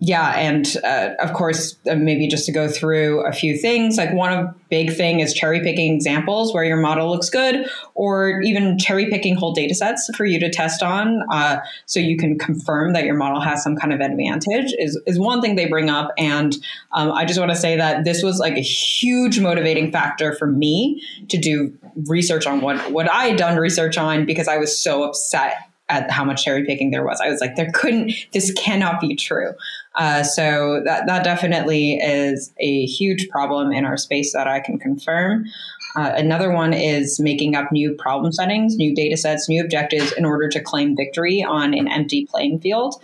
yeah, 0.00 0.30
and 0.36 0.76
uh, 0.84 1.14
of 1.18 1.32
course, 1.32 1.76
uh, 1.90 1.96
maybe 1.96 2.28
just 2.28 2.46
to 2.46 2.52
go 2.52 2.68
through 2.68 3.26
a 3.26 3.32
few 3.32 3.58
things. 3.58 3.96
Like 3.96 4.12
one 4.12 4.54
big 4.70 4.92
thing 4.92 5.18
is 5.18 5.34
cherry 5.34 5.60
picking 5.60 5.92
examples 5.92 6.54
where 6.54 6.62
your 6.62 6.76
model 6.76 7.10
looks 7.10 7.28
good, 7.28 7.68
or 7.94 8.40
even 8.42 8.78
cherry 8.78 9.10
picking 9.10 9.34
whole 9.34 9.52
data 9.52 9.74
sets 9.74 10.08
for 10.16 10.24
you 10.24 10.38
to 10.38 10.50
test 10.50 10.84
on, 10.84 11.24
uh, 11.32 11.58
so 11.86 11.98
you 11.98 12.16
can 12.16 12.38
confirm 12.38 12.92
that 12.92 13.04
your 13.04 13.16
model 13.16 13.40
has 13.40 13.60
some 13.60 13.74
kind 13.74 13.92
of 13.92 13.98
advantage. 13.98 14.72
Is 14.78 15.00
is 15.04 15.18
one 15.18 15.40
thing 15.40 15.56
they 15.56 15.66
bring 15.66 15.90
up, 15.90 16.12
and 16.16 16.56
um, 16.92 17.10
I 17.10 17.24
just 17.24 17.40
want 17.40 17.50
to 17.50 17.56
say 17.56 17.76
that 17.76 18.04
this 18.04 18.22
was 18.22 18.38
like 18.38 18.56
a 18.56 18.62
huge 18.62 19.40
motivating 19.40 19.90
factor 19.90 20.32
for 20.32 20.46
me 20.46 21.02
to 21.28 21.38
do 21.38 21.76
research 22.06 22.46
on 22.46 22.60
what 22.60 22.92
what 22.92 23.10
I 23.10 23.24
had 23.24 23.36
done 23.36 23.58
research 23.58 23.98
on 23.98 24.26
because 24.26 24.46
I 24.46 24.58
was 24.58 24.78
so 24.78 25.02
upset 25.02 25.56
at 25.88 26.10
how 26.10 26.24
much 26.24 26.44
cherry 26.44 26.64
picking 26.64 26.90
there 26.90 27.04
was. 27.04 27.20
I 27.20 27.30
was 27.30 27.40
like, 27.40 27.56
there 27.56 27.70
couldn't, 27.72 28.12
this 28.32 28.52
cannot 28.52 29.00
be 29.00 29.16
true. 29.16 29.52
Uh, 29.98 30.22
so 30.22 30.80
that, 30.84 31.06
that 31.06 31.24
definitely 31.24 31.94
is 31.96 32.52
a 32.60 32.86
huge 32.86 33.28
problem 33.28 33.72
in 33.72 33.84
our 33.84 33.96
space 33.96 34.32
that 34.32 34.46
I 34.46 34.60
can 34.60 34.78
confirm. 34.78 35.44
Uh, 35.96 36.12
another 36.14 36.52
one 36.52 36.72
is 36.72 37.18
making 37.18 37.56
up 37.56 37.72
new 37.72 37.92
problem 37.94 38.32
settings, 38.32 38.76
new 38.76 38.94
data 38.94 39.16
sets, 39.16 39.48
new 39.48 39.60
objectives 39.62 40.12
in 40.12 40.24
order 40.24 40.48
to 40.48 40.60
claim 40.60 40.96
victory 40.96 41.42
on 41.42 41.74
an 41.74 41.88
empty 41.88 42.26
playing 42.30 42.60
field. 42.60 43.02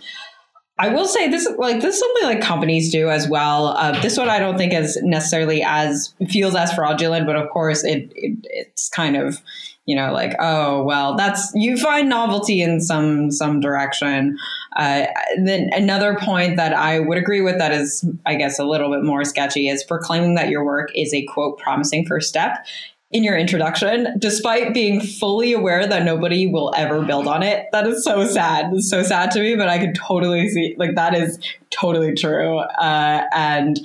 I 0.77 0.89
will 0.89 1.07
say 1.07 1.29
this 1.29 1.47
like 1.57 1.81
this 1.81 1.95
is 1.95 1.99
something 2.01 2.23
like 2.23 2.41
companies 2.41 2.91
do 2.91 3.09
as 3.09 3.29
well. 3.29 3.67
Uh, 3.67 3.99
this 4.01 4.17
one 4.17 4.29
I 4.29 4.39
don't 4.39 4.57
think 4.57 4.73
is 4.73 4.97
necessarily 5.03 5.63
as 5.63 6.13
feels 6.29 6.53
as 6.53 6.73
fraudulent, 6.73 7.25
but 7.25 7.37
of 7.37 7.49
course 7.49 7.85
it, 7.85 8.11
it 8.13 8.37
it's 8.43 8.89
kind 8.89 9.15
of 9.15 9.41
you 9.85 9.95
know 9.95 10.11
like 10.11 10.35
oh 10.39 10.83
well 10.83 11.15
that's 11.15 11.51
you 11.55 11.77
find 11.77 12.09
novelty 12.09 12.61
in 12.61 12.81
some 12.81 13.31
some 13.31 13.61
direction 13.61 14.37
uh, 14.75 15.05
then 15.43 15.69
another 15.73 16.17
point 16.19 16.57
that 16.57 16.73
i 16.73 16.99
would 16.99 17.17
agree 17.17 17.41
with 17.41 17.57
that 17.57 17.71
is 17.71 18.05
i 18.25 18.35
guess 18.35 18.59
a 18.59 18.65
little 18.65 18.89
bit 18.89 19.03
more 19.03 19.23
sketchy 19.23 19.67
is 19.67 19.83
proclaiming 19.83 20.35
that 20.35 20.49
your 20.49 20.63
work 20.63 20.89
is 20.95 21.13
a 21.13 21.23
quote 21.25 21.57
promising 21.57 22.05
first 22.05 22.29
step 22.29 22.65
in 23.11 23.23
your 23.23 23.37
introduction 23.37 24.07
despite 24.19 24.73
being 24.73 24.99
fully 24.99 25.53
aware 25.53 25.87
that 25.87 26.03
nobody 26.03 26.47
will 26.47 26.73
ever 26.75 27.01
build 27.03 27.27
on 27.27 27.43
it. 27.43 27.67
That 27.71 27.87
is 27.87 28.03
so 28.03 28.25
sad. 28.25 28.73
It's 28.73 28.89
so 28.89 29.03
sad 29.03 29.31
to 29.31 29.39
me 29.39 29.55
but 29.55 29.69
i 29.69 29.79
could 29.79 29.95
totally 29.95 30.49
see 30.49 30.75
like 30.77 30.95
that 30.95 31.15
is 31.15 31.39
totally 31.69 32.13
true. 32.13 32.57
Uh, 32.57 33.23
and 33.33 33.79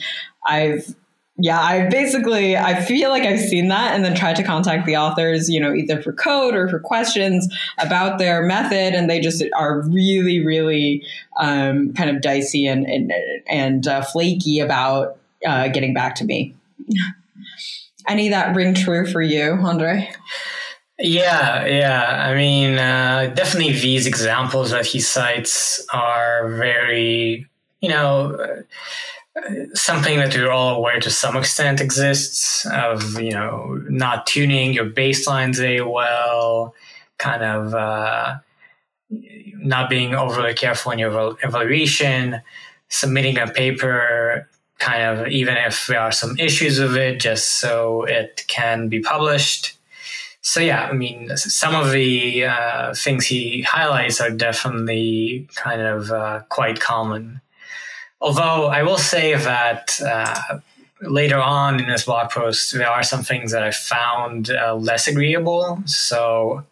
I've 0.46 0.96
yeah, 1.42 1.60
I 1.60 1.88
basically 1.88 2.56
I 2.56 2.80
feel 2.82 3.10
like 3.10 3.22
I've 3.22 3.40
seen 3.40 3.68
that 3.68 3.94
and 3.94 4.04
then 4.04 4.14
tried 4.14 4.36
to 4.36 4.42
contact 4.42 4.84
the 4.84 4.96
authors, 4.96 5.48
you 5.48 5.58
know, 5.58 5.72
either 5.72 6.02
for 6.02 6.12
code 6.12 6.54
or 6.54 6.68
for 6.68 6.78
questions 6.78 7.48
about 7.78 8.18
their 8.18 8.42
method, 8.42 8.94
and 8.94 9.08
they 9.08 9.20
just 9.20 9.42
are 9.56 9.80
really, 9.88 10.44
really 10.44 11.02
um, 11.38 11.94
kind 11.94 12.10
of 12.10 12.20
dicey 12.20 12.66
and 12.66 12.84
and, 12.86 13.12
and 13.48 13.86
uh, 13.86 14.02
flaky 14.02 14.60
about 14.60 15.18
uh, 15.46 15.68
getting 15.68 15.94
back 15.94 16.14
to 16.16 16.24
me. 16.24 16.54
Any 18.06 18.28
that 18.28 18.54
ring 18.54 18.74
true 18.74 19.06
for 19.06 19.22
you, 19.22 19.52
Andre? 19.52 20.12
Yeah, 20.98 21.64
yeah. 21.64 22.28
I 22.28 22.34
mean, 22.34 22.78
uh, 22.78 23.32
definitely 23.34 23.72
these 23.72 24.06
examples 24.06 24.70
that 24.72 24.84
he 24.84 25.00
cites 25.00 25.86
are 25.92 26.50
very, 26.50 27.46
you 27.80 27.88
know 27.88 28.64
something 29.74 30.18
that 30.18 30.34
we're 30.34 30.50
all 30.50 30.76
aware 30.76 31.00
to 31.00 31.10
some 31.10 31.36
extent 31.36 31.80
exists 31.80 32.66
of 32.66 33.20
you 33.20 33.32
know 33.32 33.80
not 33.88 34.26
tuning 34.26 34.72
your 34.72 34.86
baselines 34.86 35.56
very 35.56 35.80
well 35.80 36.74
kind 37.18 37.42
of 37.42 37.74
uh, 37.74 38.36
not 39.10 39.90
being 39.90 40.14
overly 40.14 40.54
careful 40.54 40.92
in 40.92 40.98
your 40.98 41.36
evaluation 41.42 42.40
submitting 42.88 43.38
a 43.38 43.46
paper 43.46 44.48
kind 44.78 45.02
of 45.02 45.28
even 45.28 45.56
if 45.56 45.86
there 45.86 46.00
are 46.00 46.12
some 46.12 46.38
issues 46.38 46.80
with 46.80 46.96
it 46.96 47.20
just 47.20 47.60
so 47.60 48.04
it 48.04 48.44
can 48.48 48.88
be 48.88 49.00
published. 49.00 49.76
So 50.42 50.60
yeah 50.60 50.88
i 50.90 50.92
mean 50.92 51.36
some 51.36 51.74
of 51.74 51.92
the 51.92 52.44
uh, 52.46 52.94
things 52.94 53.26
he 53.26 53.60
highlights 53.62 54.20
are 54.22 54.30
definitely 54.30 55.46
kind 55.54 55.82
of 55.82 56.10
uh, 56.10 56.40
quite 56.48 56.80
common 56.80 57.42
Although 58.20 58.66
I 58.66 58.82
will 58.82 58.98
say 58.98 59.34
that 59.34 60.00
uh, 60.04 60.60
later 61.00 61.38
on 61.38 61.80
in 61.80 61.88
this 61.88 62.04
blog 62.04 62.30
post, 62.30 62.72
there 62.72 62.88
are 62.88 63.02
some 63.02 63.22
things 63.22 63.52
that 63.52 63.62
I 63.62 63.70
found 63.70 64.50
uh, 64.50 64.74
less 64.74 65.08
agreeable. 65.08 65.82
So 65.86 66.64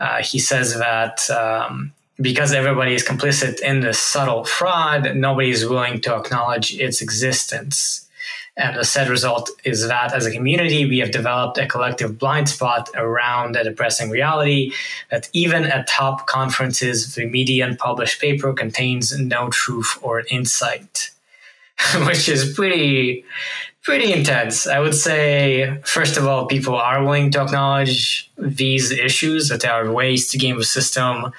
uh, 0.00 0.22
he 0.22 0.38
says 0.38 0.78
that 0.78 1.28
um, 1.30 1.92
because 2.20 2.52
everybody 2.52 2.94
is 2.94 3.04
complicit 3.04 3.60
in 3.60 3.80
this 3.80 3.98
subtle 3.98 4.44
fraud, 4.44 5.14
nobody 5.16 5.50
is 5.50 5.66
willing 5.66 6.00
to 6.02 6.16
acknowledge 6.16 6.74
its 6.74 7.02
existence. 7.02 8.08
And 8.56 8.76
the 8.76 8.84
sad 8.84 9.08
result 9.08 9.50
is 9.64 9.88
that 9.88 10.12
as 10.12 10.26
a 10.26 10.30
community, 10.30 10.84
we 10.84 10.98
have 10.98 11.10
developed 11.10 11.56
a 11.56 11.66
collective 11.66 12.18
blind 12.18 12.50
spot 12.50 12.90
around 12.94 13.56
a 13.56 13.64
depressing 13.64 14.10
reality 14.10 14.72
that 15.10 15.30
even 15.32 15.64
at 15.64 15.86
top 15.86 16.26
conferences, 16.26 17.14
the 17.14 17.24
median 17.24 17.76
published 17.76 18.20
paper 18.20 18.52
contains 18.52 19.18
no 19.18 19.48
truth 19.48 19.98
or 20.02 20.24
insight, 20.30 21.10
which 22.06 22.28
is 22.28 22.52
pretty, 22.52 23.24
pretty 23.82 24.12
intense. 24.12 24.66
I 24.66 24.80
would 24.80 24.94
say, 24.94 25.80
first 25.84 26.18
of 26.18 26.26
all, 26.26 26.46
people 26.46 26.76
are 26.76 27.02
willing 27.02 27.30
to 27.30 27.40
acknowledge 27.40 28.30
these 28.36 28.92
issues, 28.92 29.48
that 29.48 29.62
there 29.62 29.72
are 29.72 29.90
ways 29.90 30.28
to 30.30 30.36
game 30.36 30.58
the 30.58 30.64
system, 30.64 31.32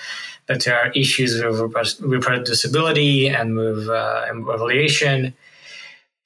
that 0.48 0.64
there 0.64 0.80
are 0.80 0.92
issues 0.94 1.36
with 1.36 1.60
reproducibility 2.02 3.32
and 3.32 3.56
with 3.56 3.88
uh, 3.88 4.26
evaluation. 4.30 5.36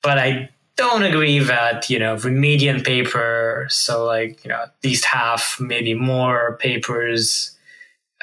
But 0.01 0.17
I 0.17 0.49
don't 0.77 1.03
agree 1.03 1.39
that 1.39 1.89
you 1.89 1.99
know 1.99 2.15
the 2.15 2.29
median 2.29 2.81
paper 2.81 3.67
so 3.69 4.05
like 4.05 4.43
you 4.43 4.49
know 4.49 4.63
at 4.63 4.75
least 4.83 5.05
half 5.05 5.57
maybe 5.59 5.93
more 5.93 6.57
papers 6.61 7.57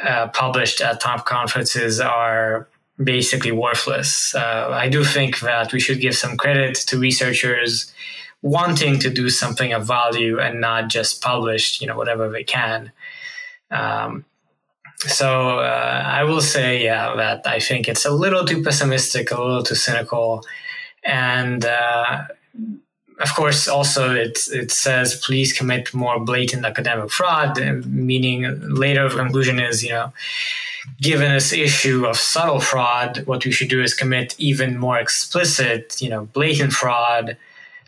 uh, 0.02 0.28
published 0.28 0.80
at 0.80 1.00
top 1.00 1.24
conferences 1.26 2.00
are 2.00 2.68
basically 3.02 3.52
worthless. 3.52 4.34
Uh, 4.34 4.68
i 4.72 4.88
do 4.88 5.04
think 5.04 5.40
that 5.40 5.72
we 5.72 5.80
should 5.80 6.00
give 6.00 6.16
some 6.16 6.36
credit 6.36 6.74
to 6.74 6.98
researchers 6.98 7.92
wanting 8.42 8.98
to 8.98 9.10
do 9.10 9.28
something 9.28 9.72
of 9.72 9.86
value 9.86 10.38
and 10.38 10.60
not 10.60 10.88
just 10.88 11.22
publish 11.22 11.80
you 11.80 11.86
know 11.86 11.96
whatever 11.96 12.28
they 12.28 12.44
can. 12.44 12.92
Um, 13.70 14.24
so 15.06 15.58
uh, 15.58 16.02
I 16.06 16.24
will 16.24 16.40
say, 16.40 16.84
yeah, 16.84 17.14
that 17.16 17.46
I 17.46 17.58
think 17.58 17.88
it's 17.88 18.06
a 18.06 18.10
little 18.10 18.44
too 18.44 18.62
pessimistic, 18.62 19.30
a 19.30 19.40
little 19.40 19.62
too 19.62 19.74
cynical, 19.74 20.44
and 21.04 21.64
uh, 21.64 22.22
of 23.20 23.34
course, 23.34 23.68
also 23.68 24.14
it 24.14 24.38
it 24.52 24.70
says 24.70 25.16
please 25.24 25.52
commit 25.52 25.94
more 25.94 26.18
blatant 26.18 26.64
academic 26.64 27.10
fraud, 27.10 27.58
meaning 27.86 28.60
later 28.74 29.08
the 29.08 29.16
conclusion 29.16 29.60
is 29.60 29.82
you 29.82 29.90
know. 29.90 30.12
Given 31.00 31.32
this 31.32 31.50
issue 31.50 32.04
of 32.04 32.18
subtle 32.18 32.60
fraud, 32.60 33.22
what 33.24 33.42
we 33.46 33.52
should 33.52 33.70
do 33.70 33.82
is 33.82 33.94
commit 33.94 34.34
even 34.38 34.78
more 34.78 34.98
explicit, 34.98 35.96
you 36.02 36.10
know, 36.10 36.26
blatant 36.26 36.74
fraud, 36.74 37.38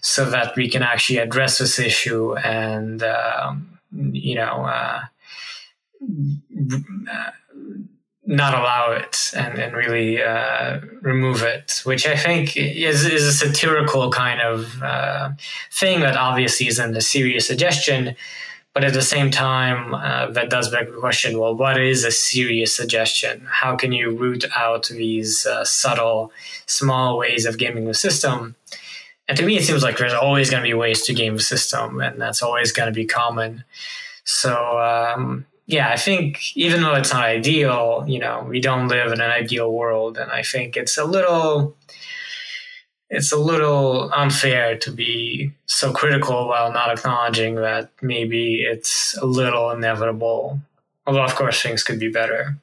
so 0.00 0.24
that 0.30 0.56
we 0.56 0.66
can 0.70 0.82
actually 0.82 1.18
address 1.18 1.58
this 1.58 1.78
issue 1.78 2.34
and, 2.38 3.02
um, 3.02 3.78
you 3.92 4.34
know, 4.34 4.64
uh, 4.64 5.00
not 8.26 8.54
allow 8.54 8.90
it 8.90 9.30
and, 9.36 9.58
and 9.58 9.74
really 9.74 10.20
uh, 10.22 10.80
remove 11.00 11.42
it, 11.42 11.80
which 11.84 12.06
I 12.06 12.16
think 12.16 12.56
is, 12.56 13.04
is 13.04 13.24
a 13.24 13.32
satirical 13.32 14.10
kind 14.10 14.40
of 14.40 14.82
uh, 14.82 15.30
thing 15.72 16.00
that 16.00 16.16
obviously 16.16 16.66
isn't 16.66 16.96
a 16.96 17.00
serious 17.00 17.46
suggestion. 17.46 18.16
But 18.74 18.84
at 18.84 18.92
the 18.92 19.00
same 19.00 19.30
time, 19.30 19.94
uh, 19.94 20.30
that 20.32 20.50
does 20.50 20.70
beg 20.70 20.92
the 20.92 20.98
question 20.98 21.38
well, 21.38 21.54
what 21.54 21.80
is 21.80 22.04
a 22.04 22.10
serious 22.10 22.76
suggestion? 22.76 23.46
How 23.48 23.74
can 23.74 23.90
you 23.92 24.10
root 24.10 24.44
out 24.54 24.88
these 24.88 25.46
uh, 25.46 25.64
subtle, 25.64 26.30
small 26.66 27.16
ways 27.16 27.46
of 27.46 27.56
gaming 27.56 27.86
the 27.86 27.94
system? 27.94 28.54
And 29.28 29.38
to 29.38 29.46
me, 29.46 29.56
it 29.56 29.64
seems 29.64 29.82
like 29.82 29.96
there's 29.96 30.12
always 30.12 30.50
going 30.50 30.62
to 30.62 30.68
be 30.68 30.74
ways 30.74 31.02
to 31.02 31.14
game 31.14 31.36
the 31.36 31.42
system, 31.42 32.00
and 32.00 32.20
that's 32.20 32.42
always 32.42 32.70
going 32.70 32.86
to 32.86 32.92
be 32.92 33.06
common. 33.06 33.64
So, 34.24 34.78
um, 34.78 35.46
yeah, 35.66 35.90
I 35.90 35.96
think 35.96 36.56
even 36.56 36.82
though 36.82 36.94
it's 36.94 37.12
not 37.12 37.24
ideal, 37.24 38.04
you 38.06 38.20
know, 38.20 38.46
we 38.48 38.60
don't 38.60 38.88
live 38.88 39.12
in 39.12 39.20
an 39.20 39.30
ideal 39.30 39.72
world, 39.72 40.16
and 40.16 40.30
I 40.30 40.42
think 40.42 40.76
it's 40.76 40.96
a 40.96 41.04
little 41.04 41.76
it's 43.10 43.32
a 43.32 43.36
little 43.36 44.12
unfair 44.12 44.76
to 44.78 44.90
be 44.90 45.52
so 45.66 45.92
critical 45.92 46.48
while 46.48 46.72
not 46.72 46.90
acknowledging 46.90 47.56
that 47.56 47.90
maybe 48.02 48.62
it's 48.62 49.16
a 49.18 49.26
little 49.26 49.70
inevitable. 49.70 50.60
Although, 51.06 51.24
of 51.24 51.34
course, 51.36 51.62
things 51.62 51.84
could 51.84 52.00
be 52.00 52.10
better. 52.10 52.56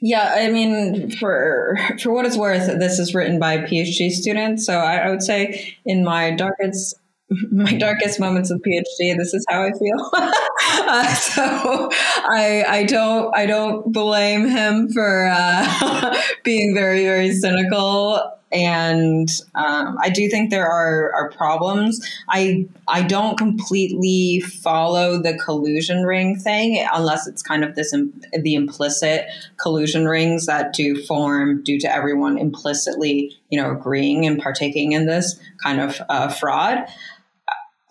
Yeah, 0.00 0.34
I 0.36 0.50
mean, 0.50 1.10
for 1.12 1.78
for 2.02 2.12
what 2.12 2.26
it's 2.26 2.36
worth, 2.36 2.66
this 2.78 2.98
is 2.98 3.14
written 3.14 3.38
by 3.38 3.58
PhD 3.58 4.10
students. 4.10 4.66
So 4.66 4.78
I, 4.78 4.96
I 4.96 5.10
would 5.10 5.22
say, 5.22 5.76
in 5.84 6.04
my 6.04 6.32
darkest 6.32 6.96
my 7.50 7.74
darkest 7.74 8.20
moments 8.20 8.50
of 8.50 8.60
PhD, 8.60 9.16
this 9.16 9.34
is 9.34 9.44
how 9.48 9.62
I 9.62 9.70
feel. 9.72 10.10
uh, 10.14 11.14
so 11.14 11.88
I 11.92 12.64
I 12.66 12.84
don't 12.84 13.34
I 13.36 13.46
don't 13.46 13.92
blame 13.92 14.48
him 14.48 14.90
for 14.90 15.30
uh, 15.32 16.16
being 16.44 16.74
very 16.74 17.04
very 17.04 17.32
cynical 17.32 18.34
and 18.54 19.28
um, 19.56 19.98
I 20.00 20.10
do 20.10 20.28
think 20.28 20.50
there 20.50 20.70
are, 20.70 21.12
are 21.12 21.30
problems. 21.32 22.00
I 22.28 22.68
I 22.86 23.02
don't 23.02 23.36
completely 23.36 24.40
follow 24.40 25.20
the 25.20 25.36
collusion 25.36 26.04
ring 26.04 26.36
thing 26.36 26.86
unless 26.92 27.26
it's 27.26 27.42
kind 27.42 27.64
of 27.64 27.74
this 27.74 27.92
the 28.32 28.54
implicit 28.54 29.26
collusion 29.56 30.06
rings 30.06 30.46
that 30.46 30.72
do 30.72 31.02
form 31.04 31.64
due 31.64 31.80
to 31.80 31.92
everyone 31.92 32.38
implicitly 32.38 33.36
you 33.48 33.60
know 33.60 33.72
agreeing 33.72 34.24
and 34.24 34.40
partaking 34.40 34.92
in 34.92 35.06
this 35.06 35.38
kind 35.62 35.80
of 35.80 36.00
uh, 36.08 36.28
fraud, 36.28 36.84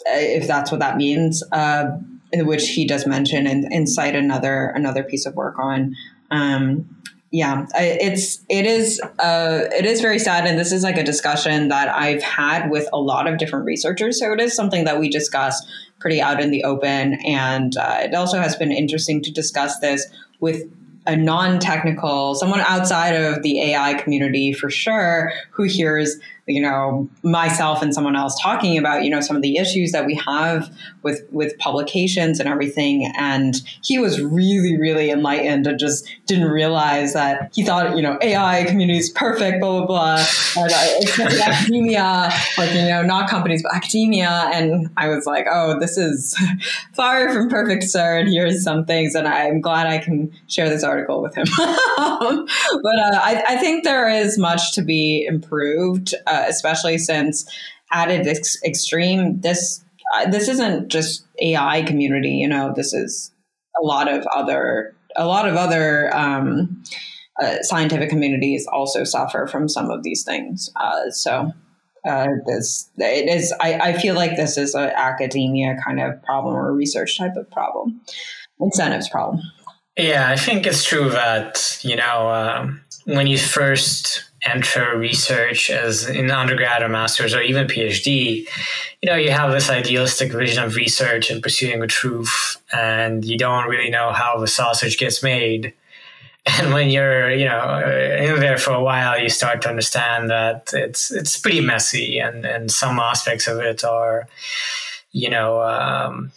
if 0.06 0.48
that's 0.48 0.72
what 0.72 0.80
that 0.80 0.98
means. 0.98 1.44
Uh, 1.52 1.98
which 2.36 2.70
he 2.70 2.86
does 2.86 3.06
mention 3.06 3.46
and, 3.46 3.72
and 3.72 3.88
cite 3.88 4.16
another 4.16 4.70
another 4.70 5.04
piece 5.04 5.26
of 5.26 5.36
work 5.36 5.60
on. 5.60 5.96
Um, 6.32 7.04
yeah, 7.32 7.66
it's 7.74 8.46
it 8.48 8.68
is 8.68 9.02
uh, 9.20 9.66
it 9.72 9.86
is 9.86 10.02
very 10.02 10.20
sad, 10.20 10.46
and 10.46 10.60
this 10.60 10.72
is 10.72 10.84
like 10.84 10.98
a 10.98 11.04
discussion 11.04 11.70
that 11.70 11.90
I've 11.90 12.22
had 12.22 12.70
with 12.70 12.88
a 12.94 13.00
lot 13.00 13.28
of 13.28 13.40
different 13.40 13.66
researchers. 13.66 14.20
So 14.20 14.32
it 14.34 14.40
is 14.40 14.56
something 14.56 14.86
that 14.86 15.00
we 15.00 15.10
discuss 15.10 15.66
pretty 16.00 16.22
out 16.22 16.40
in 16.40 16.52
the 16.52 16.64
open, 16.64 17.16
and 17.26 17.76
uh, 17.76 18.02
it 18.02 18.14
also 18.14 18.38
has 18.38 18.56
been 18.56 18.72
interesting 18.72 19.22
to 19.24 19.32
discuss 19.32 19.80
this 19.80 20.06
with 20.42 20.64
a 21.08 21.16
non-technical 21.16 22.36
someone 22.36 22.62
outside 22.62 23.14
of 23.14 23.42
the 23.42 23.62
AI 23.62 23.96
community 23.96 24.54
for 24.54 24.70
sure 24.70 25.34
who 25.52 25.64
hears 25.64 26.18
you 26.46 26.62
know 26.62 27.10
myself 27.24 27.82
and 27.82 27.94
someone 27.94 28.16
else 28.16 28.38
talking 28.42 28.78
about 28.78 29.04
you 29.04 29.10
know 29.10 29.22
some 29.22 29.36
of 29.36 29.42
the 29.42 29.58
issues 29.58 29.94
that 29.94 30.06
we 30.06 30.16
have 30.16 30.70
with 31.02 31.22
with 31.32 31.58
publications 31.58 32.40
and 32.40 32.50
everything. 32.50 33.12
And 33.18 33.56
he 33.82 33.98
was 34.00 34.22
really 34.22 34.78
really 34.78 35.10
enlightened 35.10 35.68
and 35.68 35.80
just 35.80 36.06
didn't 36.26 36.50
realize 36.50 37.14
that 37.14 37.52
he 37.54 37.64
thought 37.64 37.96
you 37.96 38.02
know 38.02 38.18
ai 38.22 38.66
community 38.66 39.00
is 39.00 39.10
perfect 39.12 39.62
blah 39.62 39.86
blah 39.86 39.88
blah. 39.88 40.26
And, 40.58 40.74
academia 41.42 42.30
like 42.58 42.74
you 42.74 42.82
know 42.90 43.04
not 43.04 43.30
companies 43.30 43.64
but 43.64 43.74
academia. 43.74 44.50
And 44.54 44.90
i 44.98 45.08
was 45.08 45.26
like 45.26 45.46
oh 45.50 45.80
this 45.80 45.98
is 45.98 46.38
far 46.94 47.34
from 47.34 47.50
perfect 47.50 47.84
sir. 47.84 48.18
And 48.18 48.28
here's 48.28 48.64
some 48.64 48.86
things. 48.86 49.16
And 49.16 49.28
i'm 49.28 49.62
glad 49.62 49.88
i 49.88 49.98
can 49.98 50.32
share 50.48 50.70
this 50.70 50.84
article 50.84 51.22
with 51.22 51.36
him. 51.36 51.46
But 52.84 53.00
uh, 53.00 53.20
I, 53.22 53.44
I, 53.48 53.58
think 53.58 53.84
there 53.84 54.10
is 54.10 54.38
much 54.38 54.74
to 54.74 54.82
be 54.82 55.26
improved 55.26 56.14
uh, 56.34 56.46
especially 56.48 56.98
since 56.98 57.46
added 57.92 58.28
ex- 58.28 58.62
extreme 58.64 59.40
this 59.42 59.84
uh, 60.14 60.30
this 60.30 60.48
isn't 60.48 60.90
just 60.90 61.26
AI 61.40 61.84
community. 61.84 62.30
You 62.32 62.48
know, 62.48 62.74
this 62.76 62.94
is 62.94 63.32
a 63.82 63.86
lot 63.86 64.12
of 64.12 64.26
other 64.28 64.96
a 65.16 65.26
lot 65.28 65.48
of 65.48 65.56
other 65.56 66.16
um, 66.16 66.84
uh, 67.42 67.58
scientific 67.62 68.10
communities 68.10 68.68
also 68.72 69.04
suffer 69.04 69.48
from 69.48 69.70
some 69.70 69.90
of 69.90 70.04
these 70.04 70.24
things. 70.24 70.70
Uh, 70.76 71.10
so 71.10 71.52
uh, 72.08 72.28
this 72.46 72.90
it 72.98 73.30
is. 73.30 73.54
I, 73.60 73.74
I 73.74 73.94
feel 73.94 74.16
like 74.16 74.36
this 74.36 74.58
is 74.58 74.76
an 74.76 74.92
academia 74.96 75.78
kind 75.86 76.02
of 76.02 76.22
problem 76.24 76.56
or 76.56 76.74
research 76.74 77.18
type 77.18 77.36
of 77.36 77.50
problem, 77.52 78.02
incentives 78.60 79.10
problem. 79.10 79.42
Yeah, 79.98 80.28
I 80.28 80.36
think 80.36 80.66
it's 80.66 80.84
true 80.84 81.10
that 81.10 81.80
you 81.82 81.96
know 81.96 82.30
um, 82.30 82.82
when 83.06 83.28
you 83.28 83.38
first 83.38 84.26
enter 84.46 84.98
research 84.98 85.70
as 85.70 86.08
in 86.08 86.32
undergrad 86.32 86.84
or 86.84 86.90
master's 86.90 87.34
or 87.34 87.42
even 87.42 87.68
PhD, 87.68 88.48
you 89.02 89.10
know, 89.10 89.16
you 89.16 89.32
have 89.32 89.52
this 89.52 89.70
idealistic 89.70 90.32
vision 90.32 90.64
of 90.64 90.76
research 90.76 91.30
and 91.30 91.42
pursuing 91.42 91.80
the 91.80 91.88
truth, 91.88 92.58
and 92.72 93.24
you 93.26 93.38
don't 93.38 93.70
really 93.70 93.90
know 93.90 94.12
how 94.12 94.40
the 94.40 94.48
sausage 94.48 94.98
gets 94.98 95.24
made. 95.24 95.74
And 96.46 96.74
when 96.74 96.90
you're, 96.90 97.32
you 97.32 97.46
know, 97.46 97.80
in 98.20 98.42
there 98.42 98.58
for 98.58 98.72
a 98.72 98.84
while, 98.84 99.18
you 99.18 99.30
start 99.30 99.62
to 99.62 99.70
understand 99.70 100.30
that 100.30 100.72
it's 100.74 101.10
it's 101.10 101.40
pretty 101.40 101.62
messy, 101.62 102.20
and 102.20 102.46
and 102.46 102.70
some 102.70 103.00
aspects 103.00 103.48
of 103.48 103.60
it 103.60 103.86
are, 103.86 104.28
you 105.14 105.30
know. 105.30 105.62
Um, 105.62 106.34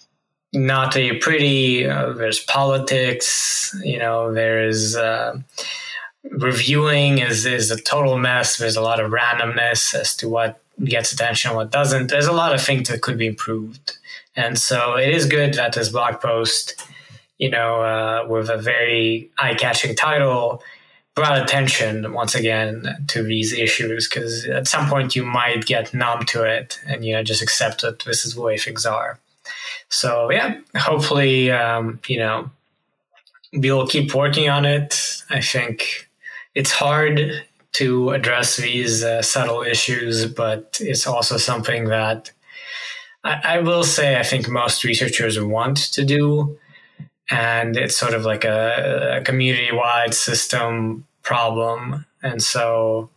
not 0.52 0.94
very 0.94 1.18
pretty. 1.18 1.86
Uh, 1.86 2.12
there's 2.12 2.40
politics, 2.40 3.76
you 3.82 3.98
know. 3.98 4.32
There's 4.32 4.96
uh, 4.96 5.38
reviewing 6.30 7.18
is 7.18 7.46
is 7.46 7.70
a 7.70 7.76
total 7.76 8.18
mess. 8.18 8.56
There's 8.56 8.76
a 8.76 8.82
lot 8.82 9.00
of 9.00 9.10
randomness 9.10 9.94
as 9.94 10.16
to 10.16 10.28
what 10.28 10.60
gets 10.84 11.12
attention 11.12 11.50
and 11.50 11.56
what 11.56 11.70
doesn't. 11.70 12.08
There's 12.08 12.26
a 12.26 12.32
lot 12.32 12.54
of 12.54 12.62
things 12.62 12.88
that 12.88 13.02
could 13.02 13.18
be 13.18 13.26
improved, 13.26 13.96
and 14.34 14.58
so 14.58 14.96
it 14.96 15.14
is 15.14 15.26
good 15.26 15.54
that 15.54 15.74
this 15.74 15.88
blog 15.88 16.20
post, 16.20 16.82
you 17.38 17.50
know, 17.50 17.82
uh, 17.82 18.26
with 18.28 18.50
a 18.50 18.58
very 18.58 19.30
eye-catching 19.38 19.96
title, 19.96 20.62
brought 21.14 21.40
attention 21.40 22.12
once 22.12 22.34
again 22.34 22.84
to 23.08 23.22
these 23.22 23.52
issues 23.52 24.08
because 24.08 24.46
at 24.46 24.68
some 24.68 24.88
point 24.88 25.16
you 25.16 25.24
might 25.24 25.64
get 25.64 25.94
numb 25.94 26.24
to 26.26 26.44
it 26.44 26.78
and 26.86 27.04
you 27.04 27.12
know 27.14 27.22
just 27.22 27.42
accept 27.42 27.82
that 27.82 28.00
this 28.00 28.26
is 28.26 28.34
the 28.34 28.42
way 28.42 28.58
things 28.58 28.84
are. 28.84 29.18
So 29.88 30.30
yeah, 30.30 30.60
hopefully, 30.76 31.50
um, 31.50 32.00
you 32.06 32.18
know, 32.18 32.50
we'll 33.52 33.86
keep 33.86 34.14
working 34.14 34.48
on 34.48 34.64
it. 34.64 35.22
I 35.30 35.40
think 35.40 36.05
it's 36.56 36.72
hard 36.72 37.44
to 37.72 38.10
address 38.10 38.56
these 38.56 39.04
uh, 39.04 39.20
subtle 39.20 39.62
issues, 39.62 40.24
but 40.24 40.78
it's 40.80 41.06
also 41.06 41.36
something 41.36 41.84
that 41.84 42.32
I, 43.22 43.40
I, 43.44 43.58
will 43.58 43.84
say 43.84 44.18
I 44.18 44.22
think 44.22 44.48
most 44.48 44.82
researchers 44.82 45.38
want 45.38 45.76
to 45.92 46.02
do. 46.02 46.58
And 47.28 47.76
it's 47.76 47.98
sort 47.98 48.14
of 48.14 48.24
like 48.24 48.44
a, 48.44 49.18
a 49.18 49.20
community 49.22 49.68
wide 49.70 50.14
system 50.14 51.04
problem. 51.22 52.06
And 52.22 52.42
so 52.42 53.10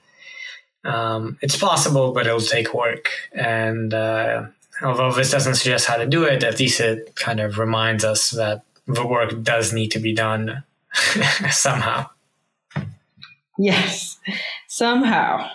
um, 0.84 1.38
it's 1.41 1.56
possible, 1.56 2.12
but 2.12 2.28
it'll 2.28 2.41
take 2.41 2.73
work. 2.73 3.10
And 3.32 3.93
uh, 3.93 4.47
although 4.82 5.13
this 5.13 5.32
doesn't 5.32 5.56
suggest 5.56 5.86
how 5.86 5.95
to 5.95 6.06
do 6.06 6.25
it, 6.25 6.43
at 6.43 6.60
least 6.60 6.82
it 6.82 7.15
kind 7.15 7.39
of 7.39 7.58
reminds 7.58 8.04
us 8.04 8.32
that 8.32 8.63
the 8.86 9.08
work 9.08 9.41
does 9.43 9.71
need 9.71 9.91
to 9.91 9.99
be 9.99 10.13
done 10.13 10.63
somehow. 11.52 12.10
Yes, 13.60 14.17
somehow. 14.69 15.50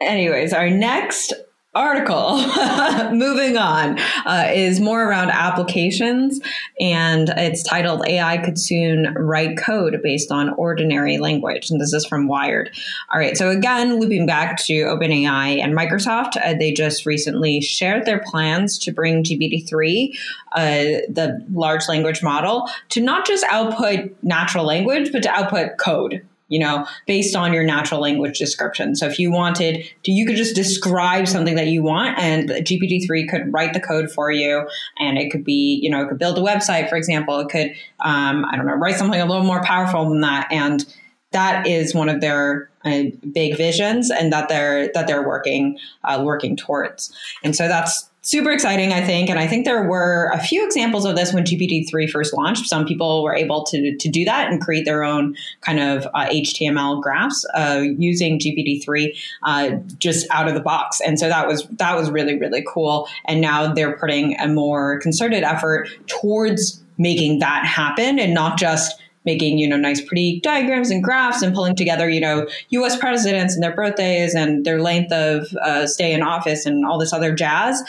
Anyways, 0.00 0.54
our 0.54 0.70
next 0.70 1.34
article, 1.74 2.38
moving 3.12 3.56
on, 3.56 3.98
uh, 4.26 4.50
is 4.52 4.80
more 4.80 5.08
around 5.08 5.30
applications, 5.30 6.40
and 6.80 7.28
it's 7.36 7.62
titled 7.62 8.06
"AI 8.06 8.38
Could 8.38 8.58
Soon 8.58 9.14
Write 9.14 9.58
Code 9.58 10.00
Based 10.02 10.32
on 10.32 10.50
Ordinary 10.54 11.18
Language," 11.18 11.70
and 11.70 11.80
this 11.80 11.92
is 11.92 12.06
from 12.06 12.26
Wired. 12.26 12.70
All 13.12 13.18
right, 13.20 13.36
so 13.36 13.50
again, 13.50 14.00
looping 14.00 14.26
back 14.26 14.58
to 14.64 14.72
OpenAI 14.84 15.62
and 15.62 15.74
Microsoft, 15.74 16.36
uh, 16.42 16.54
they 16.58 16.72
just 16.72 17.06
recently 17.06 17.60
shared 17.60 18.06
their 18.06 18.20
plans 18.26 18.78
to 18.78 18.92
bring 18.92 19.22
GPT-3, 19.22 20.16
uh, 20.52 20.60
the 21.08 21.44
large 21.52 21.86
language 21.88 22.22
model, 22.22 22.68
to 22.88 23.00
not 23.00 23.26
just 23.26 23.44
output 23.50 24.16
natural 24.22 24.64
language, 24.64 25.12
but 25.12 25.22
to 25.22 25.30
output 25.30 25.76
code 25.78 26.22
you 26.48 26.58
know, 26.58 26.86
based 27.06 27.36
on 27.36 27.52
your 27.52 27.62
natural 27.62 28.00
language 28.00 28.38
description. 28.38 28.94
So 28.94 29.06
if 29.06 29.18
you 29.18 29.30
wanted 29.30 29.84
to, 30.04 30.10
you 30.10 30.26
could 30.26 30.36
just 30.36 30.54
describe 30.54 31.28
something 31.28 31.54
that 31.54 31.68
you 31.68 31.82
want 31.82 32.18
and 32.18 32.48
GPT-3 32.48 33.28
could 33.28 33.52
write 33.52 33.74
the 33.74 33.80
code 33.80 34.10
for 34.10 34.30
you. 34.30 34.66
And 34.98 35.18
it 35.18 35.30
could 35.30 35.44
be, 35.44 35.78
you 35.82 35.90
know, 35.90 36.02
it 36.02 36.08
could 36.08 36.18
build 36.18 36.38
a 36.38 36.42
website, 36.42 36.88
for 36.88 36.96
example. 36.96 37.38
It 37.40 37.48
could, 37.48 37.70
um, 38.00 38.44
I 38.44 38.56
don't 38.56 38.66
know, 38.66 38.74
write 38.74 38.96
something 38.96 39.20
a 39.20 39.26
little 39.26 39.44
more 39.44 39.62
powerful 39.62 40.08
than 40.08 40.20
that. 40.22 40.48
And 40.50 40.84
that 41.32 41.66
is 41.66 41.94
one 41.94 42.08
of 42.08 42.20
their 42.22 42.70
uh, 42.84 43.04
big 43.32 43.56
visions 43.56 44.10
and 44.10 44.32
that 44.32 44.48
they're, 44.48 44.90
that 44.94 45.06
they're 45.06 45.26
working, 45.26 45.78
uh, 46.04 46.22
working 46.24 46.56
towards. 46.56 47.14
And 47.44 47.54
so 47.54 47.68
that's, 47.68 48.07
super 48.28 48.50
exciting, 48.50 48.92
I 48.92 49.00
think. 49.00 49.30
And 49.30 49.38
I 49.38 49.46
think 49.46 49.64
there 49.64 49.84
were 49.84 50.30
a 50.34 50.38
few 50.38 50.62
examples 50.62 51.06
of 51.06 51.16
this 51.16 51.32
when 51.32 51.44
GPT-3 51.44 52.10
first 52.10 52.34
launched. 52.34 52.66
Some 52.66 52.84
people 52.84 53.22
were 53.22 53.34
able 53.34 53.64
to, 53.64 53.96
to 53.96 54.08
do 54.10 54.22
that 54.26 54.52
and 54.52 54.60
create 54.60 54.84
their 54.84 55.02
own 55.02 55.34
kind 55.62 55.80
of 55.80 56.04
uh, 56.08 56.26
HTML 56.28 57.00
graphs 57.00 57.46
uh, 57.54 57.82
using 57.96 58.38
GPT-3 58.38 59.16
uh, 59.44 59.70
just 59.98 60.26
out 60.30 60.46
of 60.46 60.52
the 60.52 60.60
box. 60.60 61.00
And 61.00 61.18
so 61.18 61.30
that 61.30 61.48
was 61.48 61.66
that 61.78 61.96
was 61.96 62.10
really 62.10 62.38
really 62.38 62.62
cool. 62.68 63.08
And 63.24 63.40
now 63.40 63.72
they're 63.72 63.96
putting 63.96 64.38
a 64.38 64.46
more 64.46 65.00
concerted 65.00 65.42
effort 65.42 65.88
towards 66.06 66.82
making 66.98 67.38
that 67.38 67.64
happen 67.64 68.18
and 68.18 68.34
not 68.34 68.58
just 68.58 69.00
making 69.28 69.58
you 69.58 69.68
know 69.68 69.76
nice 69.76 70.00
pretty 70.00 70.40
diagrams 70.40 70.90
and 70.90 71.04
graphs 71.04 71.42
and 71.42 71.54
pulling 71.54 71.76
together 71.76 72.08
you 72.08 72.20
know 72.20 72.46
us 72.72 72.96
presidents 72.96 73.52
and 73.54 73.62
their 73.62 73.74
birthdays 73.74 74.34
and 74.34 74.64
their 74.64 74.80
length 74.80 75.12
of 75.12 75.46
uh, 75.62 75.86
stay 75.86 76.14
in 76.14 76.22
office 76.22 76.64
and 76.64 76.86
all 76.86 76.98
this 76.98 77.12
other 77.12 77.34
jazz 77.34 77.82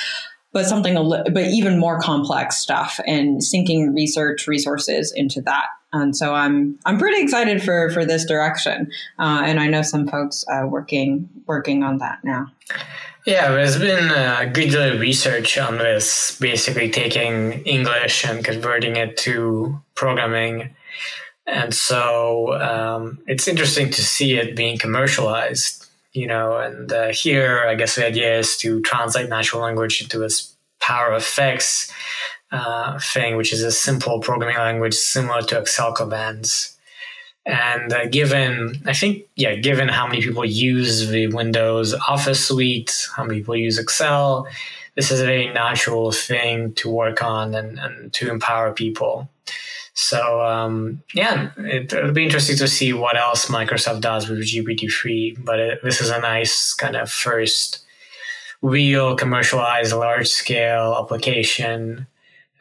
but 0.51 0.65
something 0.65 0.95
but 0.95 1.45
even 1.45 1.79
more 1.79 1.99
complex 1.99 2.57
stuff 2.57 2.99
and 3.05 3.43
sinking 3.43 3.93
research 3.93 4.47
resources 4.47 5.13
into 5.15 5.41
that. 5.41 5.67
And 5.93 6.15
so 6.15 6.33
i'm 6.33 6.77
i'm 6.85 6.97
pretty 6.97 7.21
excited 7.21 7.63
for 7.63 7.89
for 7.91 8.05
this 8.05 8.25
direction. 8.25 8.91
Uh, 9.17 9.41
and 9.45 9.59
i 9.59 9.67
know 9.67 9.81
some 9.81 10.07
folks 10.07 10.43
uh, 10.51 10.65
working 10.67 11.29
working 11.45 11.83
on 11.83 11.99
that 11.99 12.19
now. 12.23 12.47
Yeah, 13.25 13.51
there's 13.51 13.77
been 13.77 14.09
a 14.09 14.49
good 14.51 14.71
deal 14.71 14.93
of 14.93 14.99
research 14.99 15.57
on 15.57 15.77
this, 15.77 16.37
basically 16.39 16.89
taking 16.89 17.61
English 17.63 18.25
and 18.25 18.43
converting 18.43 18.95
it 18.95 19.17
to 19.17 19.79
programming. 19.93 20.73
And 21.51 21.73
so 21.73 22.53
um, 22.59 23.19
it's 23.27 23.47
interesting 23.47 23.89
to 23.89 24.01
see 24.01 24.37
it 24.37 24.55
being 24.55 24.77
commercialized 24.77 25.79
you 26.13 26.27
know, 26.27 26.57
and 26.57 26.91
uh, 26.91 27.09
here 27.09 27.65
I 27.67 27.75
guess 27.75 27.95
the 27.95 28.05
idea 28.05 28.39
is 28.39 28.57
to 28.57 28.81
translate 28.81 29.29
natural 29.29 29.61
language 29.61 30.01
into 30.01 30.17
this 30.17 30.55
Power 30.79 31.11
Fx 31.11 31.91
uh, 32.51 32.99
thing, 32.99 33.37
which 33.37 33.53
is 33.53 33.63
a 33.63 33.71
simple 33.71 34.19
programming 34.19 34.57
language 34.57 34.95
similar 34.95 35.41
to 35.43 35.59
Excel 35.59 35.93
commands. 35.93 36.75
And 37.45 37.93
uh, 37.93 38.07
given, 38.07 38.81
I 38.85 38.93
think, 38.93 39.23
yeah, 39.35 39.55
given 39.55 39.87
how 39.87 40.07
many 40.07 40.21
people 40.21 40.45
use 40.45 41.07
the 41.09 41.27
Windows 41.27 41.93
Office 41.93 42.47
suite, 42.47 43.07
how 43.15 43.23
many 43.23 43.39
people 43.39 43.55
use 43.55 43.77
Excel, 43.77 44.47
this 44.95 45.11
is 45.11 45.19
a 45.19 45.25
very 45.25 45.51
natural 45.51 46.11
thing 46.11 46.73
to 46.73 46.89
work 46.89 47.23
on 47.23 47.55
and, 47.55 47.79
and 47.79 48.11
to 48.13 48.29
empower 48.29 48.73
people. 48.73 49.29
So 50.01 50.41
um, 50.41 51.03
yeah, 51.13 51.51
it, 51.57 51.91
will 51.91 52.13
be 52.13 52.23
interesting 52.23 52.55
to 52.55 52.69
see 52.69 52.93
what 52.93 53.17
else 53.17 53.47
Microsoft 53.47 53.99
does 53.99 54.29
with 54.29 54.39
GPT-3. 54.39 55.43
But 55.43 55.59
it, 55.59 55.83
this 55.83 55.99
is 55.99 56.09
a 56.09 56.21
nice 56.21 56.73
kind 56.73 56.95
of 56.95 57.11
first 57.11 57.83
real 58.61 59.17
commercialized 59.17 59.91
large 59.91 60.29
scale 60.29 60.97
application 60.97 62.07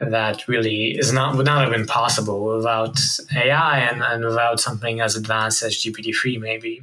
that 0.01 0.49
really 0.49 0.97
is 0.97 1.13
not 1.13 1.37
would 1.37 1.45
not 1.45 1.63
have 1.63 1.71
been 1.71 1.87
possible 1.87 2.57
without 2.57 2.99
AI 3.33 3.79
and, 3.79 4.03
and 4.03 4.25
without 4.25 4.59
something 4.59 4.99
as 4.99 5.15
advanced 5.15 5.63
as 5.63 5.77
GPT-3 5.77 6.41
maybe. 6.41 6.81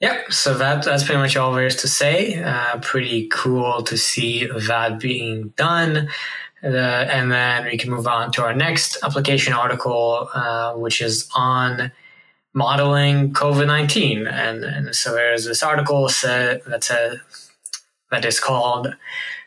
Yeah, 0.00 0.22
so 0.28 0.52
that 0.54 0.84
that's 0.84 1.04
pretty 1.04 1.20
much 1.20 1.36
all 1.36 1.54
there 1.54 1.66
is 1.66 1.76
to 1.76 1.88
say. 1.88 2.42
Uh, 2.42 2.78
pretty 2.80 3.28
cool 3.28 3.82
to 3.84 3.96
see 3.96 4.46
that 4.46 5.00
being 5.00 5.54
done. 5.56 6.08
Uh, 6.62 6.68
and 6.68 7.30
then 7.30 7.64
we 7.64 7.78
can 7.78 7.90
move 7.90 8.06
on 8.06 8.32
to 8.32 8.42
our 8.42 8.54
next 8.54 8.98
application 9.02 9.52
article, 9.52 10.28
uh, 10.34 10.74
which 10.74 11.00
is 11.00 11.28
on 11.34 11.92
modeling 12.52 13.32
COVID 13.32 13.66
19. 13.66 14.26
And, 14.26 14.64
and, 14.64 14.94
so 14.94 15.12
there's 15.12 15.44
this 15.44 15.62
article 15.62 16.08
set, 16.08 16.64
that, 16.64 16.82
said, 16.82 17.20
that 18.10 18.24
is 18.24 18.40
called 18.40 18.96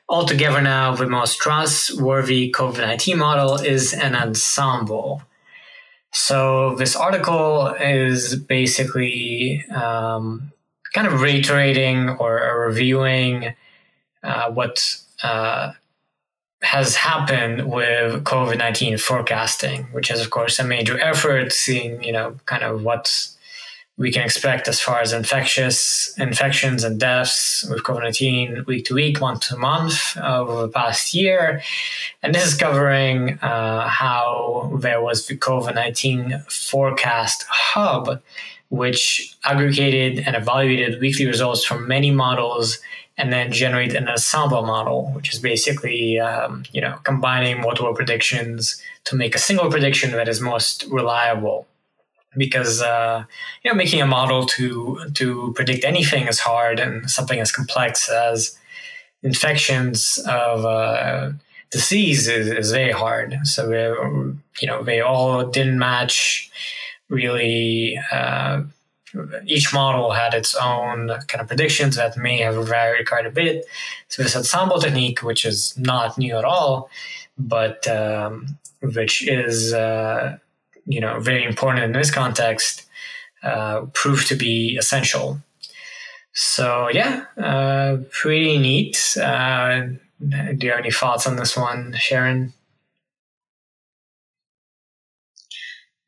Altogether 0.08 0.62
Now, 0.62 0.96
the 0.96 1.08
most 1.08 1.40
trustworthy 1.40 2.52
COVID 2.52 2.80
19 2.80 3.18
model 3.18 3.56
is 3.56 3.94
an 3.94 4.16
ensemble. 4.16 5.24
So 6.12 6.76
this 6.76 6.96
article 6.96 7.68
is 7.80 8.36
basically 8.36 9.64
um, 9.70 10.52
kind 10.94 11.08
of 11.08 11.22
reiterating 11.22 12.10
or 12.10 12.66
reviewing 12.68 13.54
uh, 14.24 14.52
what 14.52 14.98
uh, 15.24 15.74
has 16.62 16.96
happened 16.96 17.72
with 17.72 18.24
COVID 18.24 18.58
nineteen 18.58 18.98
forecasting, 18.98 19.84
which 19.92 20.12
is 20.12 20.20
of 20.20 20.30
course 20.30 20.60
a 20.60 20.64
major 20.64 21.00
effort, 21.00 21.54
seeing 21.54 22.04
you 22.04 22.12
know 22.12 22.36
kind 22.46 22.64
of 22.64 22.84
what 22.84 23.30
we 24.00 24.14
can 24.14 24.24
expect 24.24 24.70
as 24.70 24.80
far 24.80 25.02
as 25.02 25.12
infectious 25.12 26.18
infections 26.18 26.86
and 26.86 27.00
deaths 27.00 27.66
with 27.70 27.84
COVID 27.84 28.04
19 28.04 28.64
week 28.66 28.86
to 28.86 28.94
week, 28.96 29.20
month 29.20 29.50
to 29.50 29.58
month 29.58 30.18
over 30.18 30.62
the 30.62 30.70
past 30.70 31.14
year. 31.14 31.62
And 32.24 32.34
this 32.34 32.46
is 32.48 32.56
covering 32.56 33.38
uh, 33.42 33.90
how 33.90 34.72
there 34.80 35.02
was 35.02 35.28
the 35.28 35.38
COVID 35.38 35.76
19 35.76 36.40
forecast 36.48 37.46
hub, 37.50 38.22
which 38.70 39.36
aggregated 39.44 40.26
and 40.26 40.34
evaluated 40.34 41.02
weekly 41.02 41.26
results 41.26 41.66
from 41.66 41.86
many 41.86 42.10
models 42.10 42.80
and 43.18 43.34
then 43.34 43.52
generate 43.52 43.94
an 43.96 44.08
ensemble 44.08 44.66
model, 44.66 45.12
which 45.12 45.34
is 45.34 45.40
basically 45.40 46.18
um, 46.22 46.64
you 46.72 46.80
know 46.80 46.98
combining 47.04 47.60
multiple 47.60 47.94
predictions 47.94 48.82
to 49.04 49.18
make 49.18 49.36
a 49.36 49.40
single 49.40 49.70
prediction 49.70 50.12
that 50.14 50.30
is 50.30 50.40
most 50.40 50.86
reliable 50.90 51.68
because 52.38 52.82
uh, 52.82 53.24
you 53.64 53.72
know 53.72 53.76
making 53.76 54.02
a 54.02 54.06
model 54.06 54.46
to 54.46 55.00
to 55.14 55.54
predict 55.56 55.84
anything 55.84 56.28
is 56.28 56.40
hard 56.40 56.80
and 56.80 57.10
something 57.10 57.40
as 57.40 57.52
complex 57.52 58.10
as 58.10 58.58
infections 59.24 60.20
of 60.28 60.66
uh, 60.66 61.32
disease 61.72 62.28
is, 62.28 62.48
is 62.48 62.72
very 62.72 62.92
hard. 62.92 63.38
So 63.44 63.72
you 64.62 64.68
know 64.68 64.84
they 64.84 65.02
all 65.02 65.46
didn't 65.46 65.80
match 65.80 66.50
really 67.10 68.00
uh, 68.12 68.62
each 69.48 69.74
model 69.74 70.12
had 70.12 70.36
its 70.36 70.54
own 70.56 71.10
kind 71.28 71.42
of 71.42 71.48
predictions 71.48 71.96
that 71.96 72.16
may 72.16 72.38
have 72.38 72.68
varied 72.68 73.08
quite 73.08 73.26
a 73.26 73.32
bit. 73.32 73.66
So 74.08 74.22
this 74.22 74.36
ensemble 74.36 74.80
technique 74.80 75.24
which 75.24 75.46
is 75.46 75.76
not 75.78 76.18
new 76.18 76.38
at 76.38 76.46
all 76.46 76.90
but 77.40 77.88
um, 77.88 78.58
which 78.82 79.28
is 79.28 79.74
uh, 79.74 80.38
you 80.86 81.00
know 81.00 81.20
very 81.20 81.44
important 81.44 81.84
in 81.84 81.92
this 81.92 82.12
context 82.12 82.86
uh, 83.44 83.82
proved 83.94 84.28
to 84.28 84.36
be 84.36 84.78
essential. 84.78 85.40
So 86.34 86.90
yeah, 86.90 87.26
uh, 87.38 87.98
pretty 88.12 88.58
neat. 88.58 89.18
Uh, 89.18 89.88
do 90.20 90.58
you 90.62 90.72
have 90.72 90.80
any 90.80 90.92
thoughts 90.92 91.26
on 91.26 91.38
this 91.38 91.56
one, 91.56 91.96
Sharon? 91.98 92.54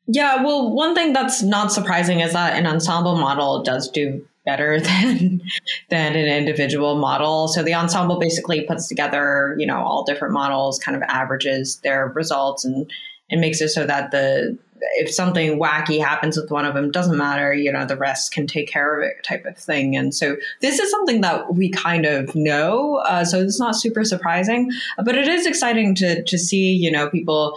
Yeah, 0.06 0.42
well, 0.42 0.70
one 0.72 0.94
thing 0.94 1.12
that's 1.12 1.42
not 1.42 1.72
surprising 1.72 2.20
is 2.20 2.32
that 2.32 2.54
an 2.54 2.66
ensemble 2.66 3.16
model 3.16 3.62
does 3.62 3.88
do 3.88 4.26
better 4.44 4.80
than 4.80 5.40
than 5.90 6.16
an 6.16 6.26
individual 6.26 6.96
model. 6.96 7.48
So 7.48 7.62
the 7.62 7.74
ensemble 7.74 8.18
basically 8.18 8.62
puts 8.62 8.88
together, 8.88 9.54
you 9.58 9.66
know, 9.66 9.78
all 9.78 10.04
different 10.04 10.34
models, 10.34 10.78
kind 10.78 10.96
of 10.96 11.02
averages 11.04 11.76
their 11.82 12.08
results 12.08 12.64
and 12.64 12.90
and 13.32 13.40
makes 13.40 13.60
it 13.60 13.70
so 13.70 13.84
that 13.86 14.12
the 14.12 14.56
if 14.94 15.12
something 15.12 15.58
wacky 15.58 16.00
happens 16.00 16.36
with 16.36 16.50
one 16.50 16.64
of 16.64 16.74
them, 16.74 16.90
doesn't 16.90 17.16
matter, 17.16 17.54
you 17.54 17.72
know, 17.72 17.84
the 17.84 17.96
rest 17.96 18.32
can 18.32 18.46
take 18.46 18.68
care 18.68 18.98
of 18.98 19.04
it 19.04 19.22
type 19.22 19.44
of 19.44 19.56
thing. 19.56 19.96
And 19.96 20.14
so 20.14 20.36
this 20.60 20.78
is 20.78 20.90
something 20.90 21.20
that 21.20 21.54
we 21.54 21.70
kind 21.70 22.04
of 22.04 22.34
know. 22.34 22.96
Uh, 23.06 23.24
so 23.24 23.40
it's 23.40 23.60
not 23.60 23.76
super 23.76 24.04
surprising, 24.04 24.70
but 25.04 25.16
it 25.16 25.28
is 25.28 25.46
exciting 25.46 25.94
to, 25.96 26.22
to 26.24 26.38
see, 26.38 26.72
you 26.72 26.90
know, 26.90 27.08
people 27.08 27.56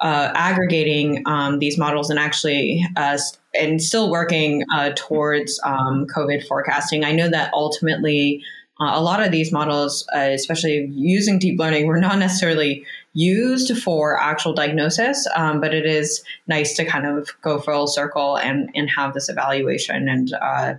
uh, 0.00 0.32
aggregating 0.34 1.22
um, 1.26 1.60
these 1.60 1.78
models 1.78 2.10
and 2.10 2.18
actually 2.18 2.84
uh, 2.96 3.18
and 3.54 3.80
still 3.80 4.10
working 4.10 4.64
uh, 4.74 4.90
towards 4.96 5.60
um, 5.64 6.06
COVID 6.06 6.46
forecasting. 6.46 7.04
I 7.04 7.12
know 7.12 7.28
that 7.28 7.52
ultimately 7.54 8.42
uh, 8.80 8.90
a 8.94 9.00
lot 9.00 9.22
of 9.22 9.30
these 9.30 9.52
models, 9.52 10.06
uh, 10.14 10.18
especially 10.18 10.88
using 10.92 11.38
deep 11.38 11.58
learning, 11.60 11.86
were 11.86 12.00
not 12.00 12.18
necessarily 12.18 12.84
used 13.14 13.78
for 13.78 14.20
actual 14.20 14.52
diagnosis, 14.52 15.26
um, 15.34 15.60
but 15.60 15.72
it 15.72 15.86
is 15.86 16.22
nice 16.46 16.74
to 16.76 16.84
kind 16.84 17.06
of 17.06 17.30
go 17.40 17.58
full 17.58 17.86
circle 17.86 18.36
and, 18.36 18.68
and 18.74 18.90
have 18.90 19.14
this 19.14 19.28
evaluation 19.28 20.08
and, 20.08 20.32
uh, 20.34 20.74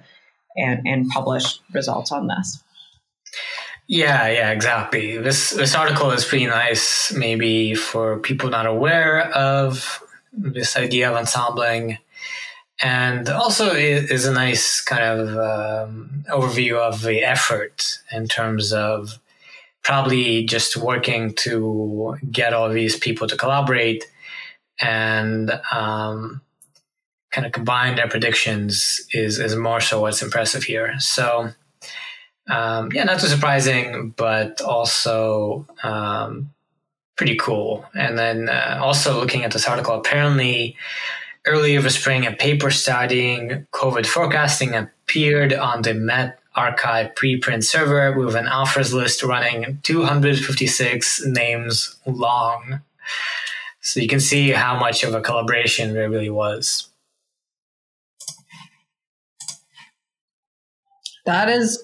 and, 0.58 0.86
and 0.86 1.10
publish 1.10 1.60
results 1.74 2.12
on 2.12 2.28
this. 2.28 2.62
Yeah, 3.88 4.28
yeah, 4.30 4.52
exactly. 4.52 5.18
This 5.18 5.52
this 5.52 5.76
article 5.76 6.10
is 6.10 6.26
pretty 6.26 6.48
nice, 6.48 7.14
maybe 7.14 7.76
for 7.76 8.18
people 8.18 8.50
not 8.50 8.66
aware 8.66 9.30
of 9.32 10.02
this 10.34 10.76
idea 10.76 11.12
of 11.12 11.18
ensembling, 11.18 12.00
and 12.82 13.30
also 13.30 13.72
is 13.72 14.26
a 14.26 14.34
nice 14.34 14.82
kind 14.82 15.04
of 15.04 15.38
um, 15.38 16.26
overview 16.32 16.78
of 16.78 17.04
the 17.04 17.24
effort 17.24 18.00
in 18.12 18.28
terms 18.28 18.74
of 18.74 19.20
probably 19.86 20.44
just 20.44 20.76
working 20.76 21.32
to 21.36 22.18
get 22.32 22.54
all 22.54 22.70
these 22.70 22.98
people 22.98 23.28
to 23.28 23.38
collaborate 23.38 24.04
and 24.82 25.52
um, 25.72 26.42
kind 27.32 27.46
of 27.46 27.54
combine 27.54 27.96
their 27.96 28.10
predictions 28.10 29.00
is 29.14 29.40
is 29.40 29.56
more 29.56 29.80
so 29.80 30.02
what's 30.02 30.24
impressive 30.24 30.64
here. 30.64 31.00
So 31.00 31.52
um, 32.50 32.92
yeah, 32.94 33.04
not 33.04 33.20
too 33.20 33.28
surprising, 33.28 34.14
but 34.18 34.60
also 34.62 35.68
um, 35.84 36.52
pretty 37.16 37.36
cool. 37.36 37.86
And 37.94 38.18
then 38.18 38.50
uh, 38.50 38.80
also 38.82 39.20
looking 39.20 39.44
at 39.44 39.52
this 39.52 39.68
article, 39.68 39.96
apparently 39.96 40.76
earlier 41.46 41.80
this 41.80 41.96
spring, 41.96 42.26
a 42.26 42.32
paper 42.32 42.72
studying 42.72 43.68
COVID 43.72 44.08
forecasting 44.08 44.74
appeared 44.74 45.54
on 45.54 45.84
the 45.84 45.94
med 45.94 46.36
Rxiv 46.56 47.16
preprint 47.16 47.64
server 47.64 48.18
with 48.18 48.36
an 48.36 48.48
authors 48.48 48.94
list 48.94 49.24
running 49.24 49.80
256 49.84 51.26
names 51.26 51.96
long. 52.06 52.82
So 53.82 54.00
you 54.00 54.08
can 54.08 54.20
see 54.20 54.52
how 54.52 54.80
much 54.80 55.04
of 55.04 55.14
a 55.14 55.22
collaboration 55.22 55.94
there 55.94 56.10
really 56.10 56.30
was. 56.30 56.90
That 61.26 61.50
is 61.50 61.84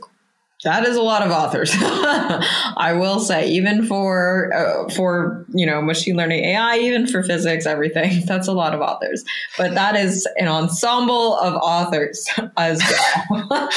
that 0.63 0.87
is 0.87 0.95
a 0.95 1.01
lot 1.01 1.23
of 1.23 1.31
authors. 1.31 1.71
I 1.75 2.93
will 2.93 3.19
say, 3.19 3.49
even 3.49 3.85
for 3.85 4.53
uh, 4.53 4.89
for 4.93 5.45
you 5.49 5.65
know 5.65 5.81
machine 5.81 6.15
learning 6.15 6.45
AI, 6.45 6.77
even 6.77 7.07
for 7.07 7.23
physics, 7.23 7.65
everything. 7.65 8.23
That's 8.25 8.47
a 8.47 8.53
lot 8.53 8.75
of 8.75 8.81
authors. 8.81 9.23
But 9.57 9.73
that 9.73 9.95
is 9.95 10.27
an 10.37 10.47
ensemble 10.47 11.37
of 11.37 11.55
authors 11.55 12.27
as 12.57 12.81
well. 13.29 13.69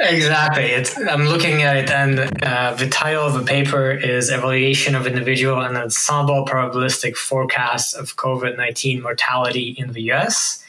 exactly. 0.00 0.64
It's, 0.64 0.98
I'm 0.98 1.24
looking 1.24 1.62
at 1.62 1.76
it, 1.76 1.90
and 1.90 2.44
uh, 2.44 2.74
the 2.74 2.88
title 2.88 3.26
of 3.26 3.32
the 3.32 3.42
paper 3.42 3.90
is 3.90 4.30
"Evaluation 4.30 4.94
of 4.94 5.06
Individual 5.06 5.62
and 5.62 5.76
Ensemble 5.76 6.44
Probabilistic 6.44 7.16
Forecasts 7.16 7.94
of 7.94 8.16
COVID-19 8.16 9.00
Mortality 9.00 9.74
in 9.78 9.92
the 9.92 10.02
U.S." 10.02 10.62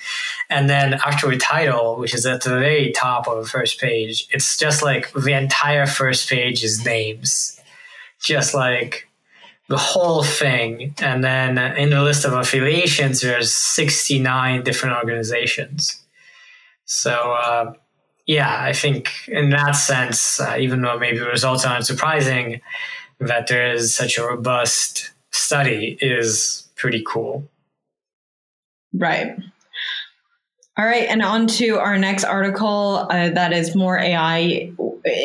And 0.50 0.70
then 0.70 0.92
the 0.92 1.38
title, 1.40 1.98
which 1.98 2.14
is 2.14 2.26
at 2.26 2.44
the 2.44 2.52
very 2.52 2.92
top 2.92 3.28
of 3.28 3.42
the 3.42 3.50
first 3.50 3.80
page, 3.80 4.28
it's 4.32 4.58
just 4.58 4.82
like 4.84 5.12
the 5.14 5.34
entire 5.34 5.88
first 5.88 6.30
page 6.30 6.64
is 6.64 6.86
names, 6.86 7.60
just 8.22 8.54
like 8.54 9.08
the 9.68 9.78
whole 9.78 10.24
thing. 10.24 10.96
And 11.02 11.24
then 11.24 11.58
in 11.78 11.90
the 11.90 12.02
list 12.02 12.26
of 12.26 12.34
affiliations, 12.34 13.22
there's 13.22 13.54
69 13.54 14.64
different 14.64 14.98
organizations. 14.98 16.02
So, 16.86 17.12
uh, 17.12 17.74
yeah, 18.26 18.62
I 18.62 18.74
think 18.74 19.28
in 19.28 19.50
that 19.52 19.72
sense, 19.72 20.40
uh, 20.40 20.56
even 20.60 20.82
though 20.82 20.98
maybe 20.98 21.18
the 21.18 21.26
results 21.26 21.66
aren't 21.66 21.86
surprising, 21.86 22.62
that 23.20 23.48
there 23.48 23.74
is 23.74 23.96
such 23.96 24.18
a 24.18 24.24
robust 24.24 25.12
study 25.32 25.98
is 26.02 26.68
pretty 26.76 27.04
cool. 27.06 27.50
Right. 28.94 29.38
All 30.78 30.86
right, 30.86 31.08
and 31.10 31.24
on 31.24 31.48
to 31.48 31.80
our 31.80 31.98
next 31.98 32.24
article 32.24 33.08
uh, 33.10 33.30
that 33.30 33.52
is 33.52 33.76
more 33.76 33.98
AI 33.98 34.72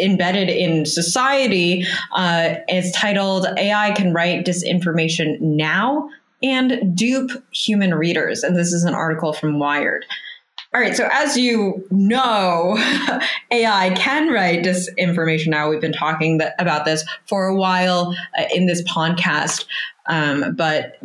embedded 0.02 0.48
in 0.48 0.86
society. 0.86 1.84
Uh, 2.12 2.54
it's 2.68 2.90
titled 2.92 3.46
AI 3.58 3.90
Can 3.92 4.14
Write 4.14 4.46
Disinformation 4.46 5.38
Now 5.40 6.08
and 6.42 6.96
Dupe 6.96 7.30
Human 7.52 7.94
Readers. 7.94 8.42
And 8.42 8.56
this 8.56 8.72
is 8.72 8.84
an 8.84 8.94
article 8.94 9.34
from 9.34 9.58
Wired. 9.58 10.06
All 10.74 10.80
right, 10.80 10.96
so 10.96 11.06
as 11.12 11.36
you 11.36 11.86
know, 11.90 12.78
AI 13.50 13.90
can 13.90 14.32
write 14.32 14.64
disinformation 14.64 15.48
now. 15.48 15.68
We've 15.68 15.82
been 15.82 15.92
talking 15.92 16.40
about 16.58 16.86
this 16.86 17.04
for 17.26 17.46
a 17.46 17.54
while 17.54 18.16
uh, 18.38 18.44
in 18.54 18.64
this 18.64 18.82
podcast. 18.84 19.66
Um, 20.06 20.54
but 20.56 20.98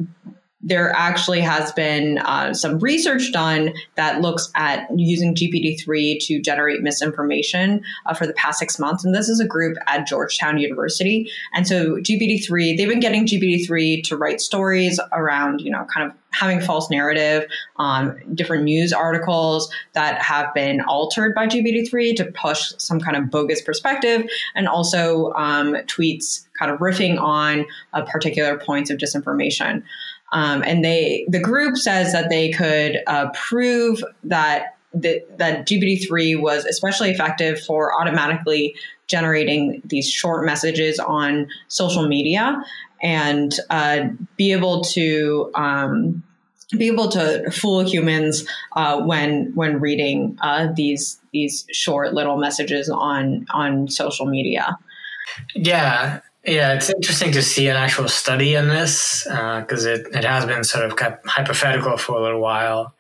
there 0.68 0.94
actually 0.96 1.40
has 1.40 1.72
been 1.72 2.18
uh, 2.20 2.54
some 2.54 2.78
research 2.80 3.32
done 3.32 3.74
that 3.96 4.20
looks 4.20 4.52
at 4.56 4.86
using 4.96 5.34
GPT-3 5.34 6.20
to 6.26 6.42
generate 6.42 6.82
misinformation 6.82 7.82
uh, 8.06 8.14
for 8.14 8.28
the 8.28 8.34
past 8.34 8.60
six 8.60 8.78
months. 8.78 9.06
And 9.06 9.16
this 9.16 9.30
is 9.30 9.40
a 9.40 9.48
group 9.48 9.78
at 9.88 10.06
Georgetown 10.06 10.58
University. 10.58 11.32
And 11.54 11.66
so 11.66 11.96
GPT-3, 11.96 12.76
they've 12.76 12.90
been 12.90 13.00
getting 13.00 13.26
GPT-3 13.26 14.04
to 14.04 14.18
write 14.18 14.42
stories 14.42 15.00
around, 15.14 15.62
you 15.62 15.72
know, 15.72 15.86
kind 15.86 16.12
of 16.12 16.18
having 16.32 16.60
false 16.60 16.90
narrative, 16.90 17.50
um, 17.78 18.18
different 18.36 18.64
news 18.64 18.92
articles 18.92 19.72
that 19.94 20.22
have 20.22 20.54
been 20.54 20.82
altered 20.82 21.34
by 21.34 21.48
GPT-3 21.48 22.16
to 22.18 22.26
push 22.26 22.74
some 22.78 23.00
kind 23.00 23.16
of 23.16 23.32
bogus 23.32 23.62
perspective, 23.62 24.24
and 24.54 24.68
also 24.68 25.32
um, 25.34 25.74
tweets 25.86 26.46
kind 26.60 26.72
of 26.72 26.80
riffing 26.80 27.20
on 27.20 27.66
uh, 27.94 28.04
particular 28.04 28.58
points 28.58 28.90
of 28.90 28.98
disinformation. 28.98 29.84
Um, 30.32 30.64
and 30.64 30.84
they 30.84 31.26
the 31.30 31.40
group 31.40 31.78
says 31.78 32.12
that 32.12 32.30
they 32.30 32.52
could 32.52 33.00
uh, 33.08 33.30
prove 33.34 34.04
that 34.26 34.78
that, 34.94 35.38
that 35.38 35.68
GPT-3 35.68 36.42
was 36.42 36.66
especially 36.66 37.12
effective 37.12 37.60
for 37.62 37.94
automatically 38.00 38.76
generating 39.08 39.82
these 39.86 40.10
short 40.10 40.46
messages 40.46 41.00
on 41.00 41.48
social 41.68 42.08
media 42.08 42.62
and 43.02 43.54
uh, 43.70 44.06
be 44.38 44.52
able 44.52 44.82
to 44.82 45.52
um, 45.56 46.24
be 46.78 46.88
able 46.88 47.10
to 47.10 47.50
fool 47.52 47.86
humans 47.86 48.46
uh, 48.76 49.00
when 49.00 49.52
when 49.56 49.80
reading 49.80 50.38
uh, 50.42 50.68
these 50.76 51.20
these 51.32 51.66
short 51.72 52.14
little 52.14 52.38
messages 52.38 52.90
on 52.90 53.46
on 53.52 53.88
social 53.88 54.26
media. 54.26 54.78
Yeah, 55.56 56.22
yeah, 56.48 56.74
it's 56.74 56.90
interesting 56.90 57.34
to 57.34 57.42
see 57.42 57.68
an 57.68 57.76
actual 57.76 58.08
study 58.08 58.56
on 58.56 58.70
this 58.70 59.24
because 59.26 59.86
uh, 59.86 59.92
it, 59.92 60.08
it 60.14 60.24
has 60.24 60.46
been 60.46 60.64
sort 60.64 60.86
of 60.86 60.98
hypothetical 61.26 61.98
for 61.98 62.18
a 62.18 62.22
little 62.22 62.40
while. 62.40 62.96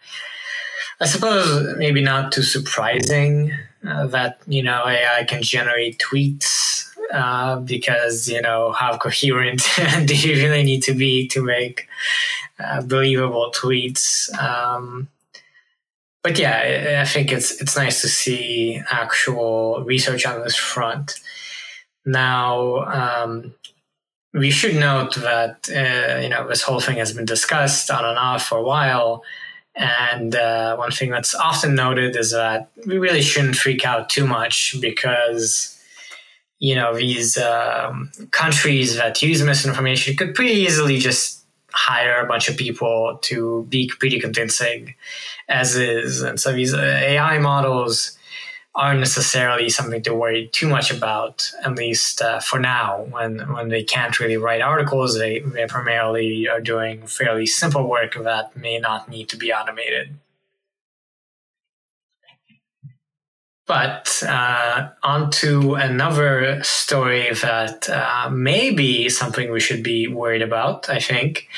I 0.99 1.05
suppose 1.05 1.77
maybe 1.77 2.01
not 2.01 2.31
too 2.31 2.41
surprising 2.41 3.53
uh, 3.87 4.07
that 4.07 4.39
you 4.47 4.63
know 4.63 4.85
AI 4.85 5.23
can 5.23 5.41
generate 5.43 5.99
tweets 5.99 6.89
uh, 7.13 7.59
because 7.61 8.27
you 8.27 8.41
know 8.41 8.73
how 8.73 8.97
coherent 8.97 9.61
do 10.05 10.15
you 10.15 10.35
really 10.35 10.63
need 10.63 10.83
to 10.83 10.93
be 10.93 11.27
to 11.29 11.41
make 11.41 11.87
uh, 12.59 12.81
believable 12.81 13.53
tweets. 13.55 14.33
Um, 14.41 15.07
but 16.21 16.37
yeah, 16.37 16.99
I 17.01 17.05
think 17.05 17.31
it's 17.31 17.61
it's 17.61 17.77
nice 17.77 18.01
to 18.01 18.09
see 18.09 18.81
actual 18.91 19.85
research 19.85 20.25
on 20.25 20.43
this 20.43 20.57
front. 20.57 21.21
Now, 22.07 22.85
um, 22.85 23.53
we 24.33 24.49
should 24.49 24.75
note 24.75 25.15
that 25.15 25.69
uh, 25.69 26.21
you 26.21 26.29
know 26.29 26.47
this 26.47 26.61
whole 26.61 26.79
thing 26.79 26.97
has 26.97 27.11
been 27.11 27.25
discussed 27.25 27.91
on 27.91 28.05
and 28.05 28.17
off 28.17 28.47
for 28.47 28.57
a 28.57 28.63
while, 28.63 29.23
and 29.75 30.33
uh, 30.33 30.77
one 30.77 30.91
thing 30.91 31.11
that's 31.11 31.35
often 31.35 31.75
noted 31.75 32.15
is 32.15 32.31
that 32.31 32.69
we 32.85 32.97
really 32.97 33.21
shouldn't 33.21 33.57
freak 33.57 33.85
out 33.85 34.09
too 34.09 34.25
much 34.25 34.75
because 34.79 35.77
you 36.59 36.75
know 36.75 36.95
these 36.95 37.37
um, 37.37 38.09
countries 38.31 38.95
that 38.95 39.21
use 39.21 39.43
misinformation 39.43 40.15
could 40.15 40.33
pretty 40.33 40.53
easily 40.53 40.99
just 40.99 41.43
hire 41.73 42.23
a 42.23 42.27
bunch 42.27 42.47
of 42.47 42.55
people 42.55 43.19
to 43.21 43.65
be 43.67 43.91
pretty 43.99 44.17
convincing 44.17 44.95
as 45.49 45.75
is, 45.75 46.21
and 46.21 46.39
so 46.39 46.53
these 46.53 46.73
AI 46.73 47.37
models 47.39 48.16
aren't 48.77 48.99
necessarily 48.99 49.69
something 49.69 50.03
to 50.03 50.13
worry 50.13 50.49
too 50.53 50.69
much 50.69 50.91
about, 50.91 51.51
at 51.63 51.75
least 51.75 52.21
uh, 52.21 52.39
for 52.39 52.59
now. 52.59 53.07
When 53.09 53.39
when 53.51 53.69
they 53.69 53.83
can't 53.83 54.19
really 54.19 54.37
write 54.37 54.61
articles, 54.61 55.17
they, 55.17 55.39
they 55.39 55.65
primarily 55.65 56.47
are 56.47 56.61
doing 56.61 57.07
fairly 57.07 57.47
simple 57.47 57.89
work 57.89 58.13
that 58.13 58.55
may 58.55 58.77
not 58.79 59.09
need 59.09 59.29
to 59.29 59.37
be 59.37 59.51
automated. 59.51 60.15
But 63.65 64.23
uh, 64.25 64.89
on 65.03 65.29
to 65.31 65.73
another 65.75 66.63
story 66.63 67.33
that 67.33 67.89
uh, 67.89 68.29
may 68.29 68.71
be 68.71 69.09
something 69.09 69.51
we 69.51 69.59
should 69.59 69.83
be 69.83 70.07
worried 70.07 70.41
about, 70.41 70.89
I 70.89 70.99
think. 70.99 71.49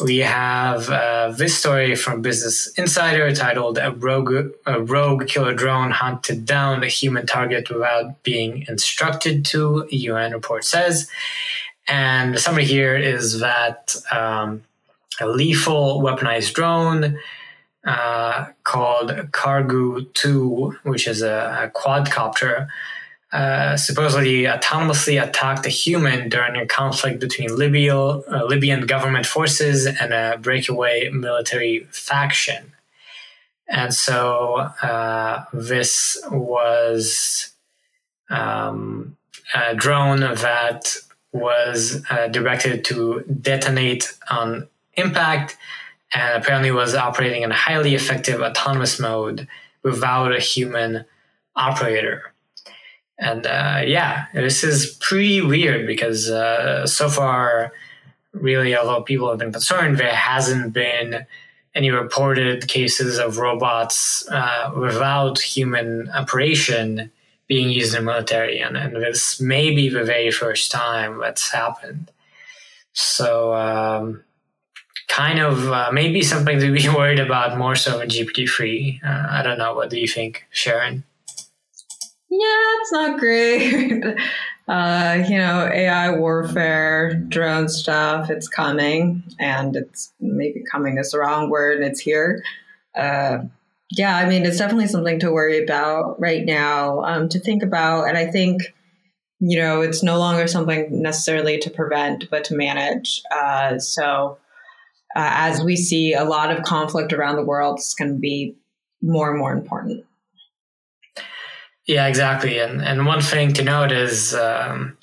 We 0.00 0.18
have 0.18 0.88
uh, 0.88 1.32
this 1.32 1.56
story 1.56 1.94
from 1.94 2.22
Business 2.22 2.68
Insider 2.78 3.34
titled 3.34 3.78
"A 3.78 3.92
Rogue, 3.92 4.52
a 4.66 4.80
rogue 4.80 5.26
Killer 5.26 5.54
Drone 5.54 5.90
Hunted 5.90 6.46
Down 6.46 6.82
a 6.82 6.86
Human 6.86 7.26
Target 7.26 7.70
Without 7.70 8.22
Being 8.22 8.64
Instructed 8.68 9.44
to," 9.46 9.88
a 9.90 9.96
UN 9.96 10.32
report 10.32 10.64
says. 10.64 11.08
And 11.86 12.34
the 12.34 12.38
summary 12.38 12.64
here 12.64 12.96
is 12.96 13.40
that 13.40 13.96
um, 14.12 14.62
a 15.20 15.26
lethal 15.26 16.00
weaponized 16.00 16.54
drone 16.54 17.18
uh, 17.84 18.46
called 18.64 19.10
Kargu 19.32 20.12
2, 20.14 20.78
which 20.84 21.08
is 21.08 21.22
a, 21.22 21.70
a 21.72 21.78
quadcopter, 21.78 22.68
uh, 23.32 23.76
supposedly 23.76 24.42
autonomously 24.42 25.22
attacked 25.22 25.64
a 25.64 25.68
human 25.68 26.28
during 26.28 26.56
a 26.56 26.66
conflict 26.66 27.20
between 27.20 27.54
Libya, 27.54 27.96
uh, 27.96 28.44
Libyan 28.48 28.86
government 28.86 29.24
forces 29.24 29.86
and 29.86 30.12
a 30.12 30.36
breakaway 30.38 31.08
military 31.10 31.86
faction. 31.90 32.72
And 33.68 33.94
so 33.94 34.54
uh, 34.82 35.44
this 35.52 36.20
was 36.30 37.50
um, 38.30 39.16
a 39.54 39.76
drone 39.76 40.20
that 40.20 40.96
was 41.32 42.04
uh, 42.10 42.26
directed 42.26 42.84
to 42.86 43.20
detonate 43.40 44.12
on 44.28 44.66
impact 44.94 45.56
and 46.12 46.42
apparently 46.42 46.72
was 46.72 46.96
operating 46.96 47.42
in 47.42 47.52
a 47.52 47.54
highly 47.54 47.94
effective 47.94 48.40
autonomous 48.40 48.98
mode 48.98 49.46
without 49.84 50.32
a 50.34 50.40
human 50.40 51.04
operator. 51.54 52.32
And 53.20 53.46
uh, 53.46 53.82
yeah, 53.86 54.26
this 54.32 54.64
is 54.64 54.96
pretty 54.98 55.42
weird 55.42 55.86
because 55.86 56.30
uh, 56.30 56.86
so 56.86 57.10
far, 57.10 57.72
really, 58.32 58.74
although 58.74 59.02
people 59.02 59.28
have 59.28 59.38
been 59.38 59.52
concerned, 59.52 59.98
there 59.98 60.14
hasn't 60.14 60.72
been 60.72 61.26
any 61.74 61.90
reported 61.90 62.66
cases 62.66 63.18
of 63.18 63.36
robots 63.36 64.26
uh, 64.30 64.72
without 64.74 65.38
human 65.38 66.08
operation 66.10 67.12
being 67.46 67.68
used 67.68 67.94
in 67.94 68.04
the 68.04 68.10
military. 68.10 68.58
And, 68.60 68.76
and, 68.76 68.96
this 68.96 69.40
may 69.40 69.74
be 69.74 69.88
the 69.88 70.04
very 70.04 70.30
first 70.30 70.70
time 70.70 71.18
that's 71.18 71.50
happened. 71.50 72.10
So, 72.92 73.54
um, 73.54 74.24
kind 75.08 75.40
of 75.40 75.70
uh, 75.70 75.90
maybe 75.92 76.22
something 76.22 76.58
to 76.58 76.72
be 76.72 76.88
worried 76.96 77.20
about 77.20 77.58
more 77.58 77.76
so 77.76 78.00
in 78.00 78.08
GPT-3. 78.08 79.04
Uh, 79.04 79.26
I 79.30 79.42
don't 79.42 79.58
know. 79.58 79.74
What 79.74 79.90
do 79.90 79.98
you 79.98 80.08
think, 80.08 80.46
Sharon? 80.50 81.04
Yeah, 82.30 82.76
it's 82.80 82.92
not 82.92 83.18
great. 83.18 84.04
uh, 84.68 85.24
you 85.28 85.36
know, 85.36 85.68
AI 85.72 86.16
warfare, 86.16 87.14
drone 87.14 87.68
stuff, 87.68 88.30
it's 88.30 88.48
coming, 88.48 89.24
and 89.40 89.74
it's 89.74 90.12
maybe 90.20 90.62
coming 90.70 90.98
is 90.98 91.10
the 91.10 91.18
wrong 91.18 91.50
word, 91.50 91.78
and 91.78 91.90
it's 91.90 92.00
here. 92.00 92.42
Uh, 92.96 93.38
yeah, 93.90 94.16
I 94.16 94.28
mean, 94.28 94.46
it's 94.46 94.58
definitely 94.58 94.86
something 94.86 95.18
to 95.18 95.32
worry 95.32 95.62
about 95.62 96.20
right 96.20 96.44
now, 96.44 97.02
um, 97.02 97.28
to 97.30 97.40
think 97.40 97.64
about. 97.64 98.08
And 98.08 98.16
I 98.16 98.26
think, 98.26 98.62
you 99.40 99.58
know, 99.58 99.80
it's 99.80 100.04
no 100.04 100.16
longer 100.18 100.46
something 100.46 101.02
necessarily 101.02 101.58
to 101.58 101.70
prevent, 101.70 102.30
but 102.30 102.44
to 102.44 102.54
manage. 102.54 103.22
Uh, 103.34 103.80
so, 103.80 104.38
uh, 105.16 105.30
as 105.34 105.64
we 105.64 105.74
see 105.74 106.14
a 106.14 106.22
lot 106.22 106.56
of 106.56 106.62
conflict 106.62 107.12
around 107.12 107.34
the 107.34 107.44
world, 107.44 107.78
it's 107.78 107.94
going 107.94 108.12
to 108.12 108.18
be 108.18 108.54
more 109.02 109.30
and 109.30 109.38
more 109.40 109.52
important. 109.52 110.04
Yeah, 111.86 112.06
exactly. 112.06 112.58
And 112.58 112.82
and 112.82 113.06
one 113.06 113.20
thing 113.20 113.52
to 113.54 113.64
note 113.64 113.90
is 113.90 114.34
um, 114.34 114.96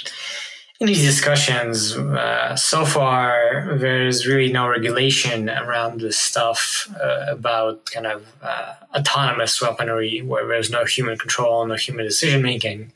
in 0.79 0.87
these 0.87 1.01
discussions, 1.01 1.97
uh, 1.97 2.55
so 2.55 2.85
far 2.85 3.75
there's 3.77 4.27
really 4.27 4.51
no 4.51 4.67
regulation 4.67 5.49
around 5.49 6.01
this 6.01 6.17
stuff 6.17 6.87
uh, 7.01 7.25
about 7.29 7.85
kind 7.87 8.05
of 8.05 8.25
uh, 8.41 8.73
autonomous 8.95 9.59
weaponry, 9.61 10.21
where 10.21 10.47
there's 10.47 10.69
no 10.69 10.85
human 10.85 11.17
control, 11.17 11.65
no 11.65 11.75
human 11.75 12.05
decision 12.05 12.41
making. 12.41 12.91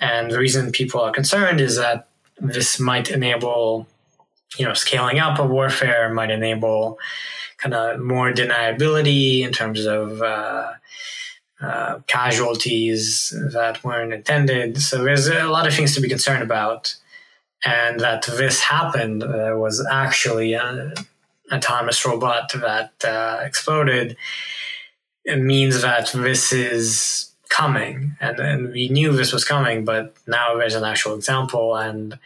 And 0.00 0.30
the 0.30 0.38
reason 0.38 0.72
people 0.72 1.00
are 1.00 1.12
concerned 1.12 1.60
is 1.60 1.76
that 1.76 2.08
this 2.38 2.80
might 2.80 3.10
enable, 3.10 3.86
you 4.58 4.66
know, 4.66 4.74
scaling 4.74 5.20
up 5.20 5.38
of 5.38 5.50
warfare, 5.50 6.12
might 6.12 6.30
enable 6.30 6.98
kind 7.58 7.74
of 7.74 8.00
more 8.00 8.32
deniability 8.32 9.42
in 9.42 9.52
terms 9.52 9.86
of 9.86 10.20
uh, 11.62 12.00
casualties 12.06 13.32
that 13.52 13.84
weren't 13.84 14.12
intended. 14.12 14.80
So 14.82 15.04
there's 15.04 15.28
a 15.28 15.44
lot 15.44 15.66
of 15.66 15.74
things 15.74 15.94
to 15.94 16.00
be 16.00 16.08
concerned 16.08 16.42
about. 16.42 16.96
And 17.64 18.00
that 18.00 18.24
this 18.26 18.60
happened 18.60 19.22
uh, 19.22 19.54
was 19.54 19.86
actually 19.88 20.54
an 20.54 20.94
autonomous 21.52 22.04
robot 22.04 22.52
that 22.54 22.92
uh, 23.04 23.38
exploded. 23.42 24.16
It 25.24 25.36
means 25.36 25.82
that 25.82 26.10
this 26.12 26.52
is 26.52 27.30
coming. 27.48 28.16
And, 28.20 28.40
and 28.40 28.72
we 28.72 28.88
knew 28.88 29.12
this 29.12 29.32
was 29.32 29.44
coming, 29.44 29.84
but 29.84 30.16
now 30.26 30.56
there's 30.56 30.74
an 30.74 30.84
actual 30.84 31.14
example. 31.14 31.76
And 31.76 32.18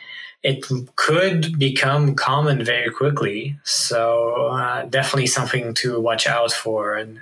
it 0.43 0.65
could 0.95 1.59
become 1.59 2.15
common 2.15 2.65
very 2.65 2.91
quickly. 2.91 3.59
So 3.65 4.47
uh, 4.53 4.85
definitely 4.85 5.27
something 5.27 5.75
to 5.75 6.01
watch 6.01 6.27
out 6.27 6.53
for. 6.53 6.95
And 6.95 7.21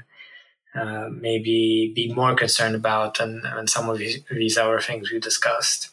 uh, 0.74 1.08
maybe 1.10 1.92
be 1.94 2.12
more 2.12 2.34
concerned 2.34 2.74
about 2.74 3.20
and, 3.20 3.44
and 3.44 3.70
some 3.70 3.88
of 3.88 3.98
these, 3.98 4.22
these 4.30 4.58
other 4.58 4.80
things 4.80 5.10
we 5.10 5.18
discussed. 5.18 5.90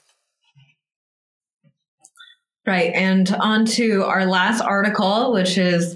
Right. 2.65 2.91
And 2.93 3.31
on 3.39 3.65
to 3.65 4.03
our 4.03 4.25
last 4.25 4.61
article, 4.61 5.33
which 5.33 5.57
is 5.57 5.95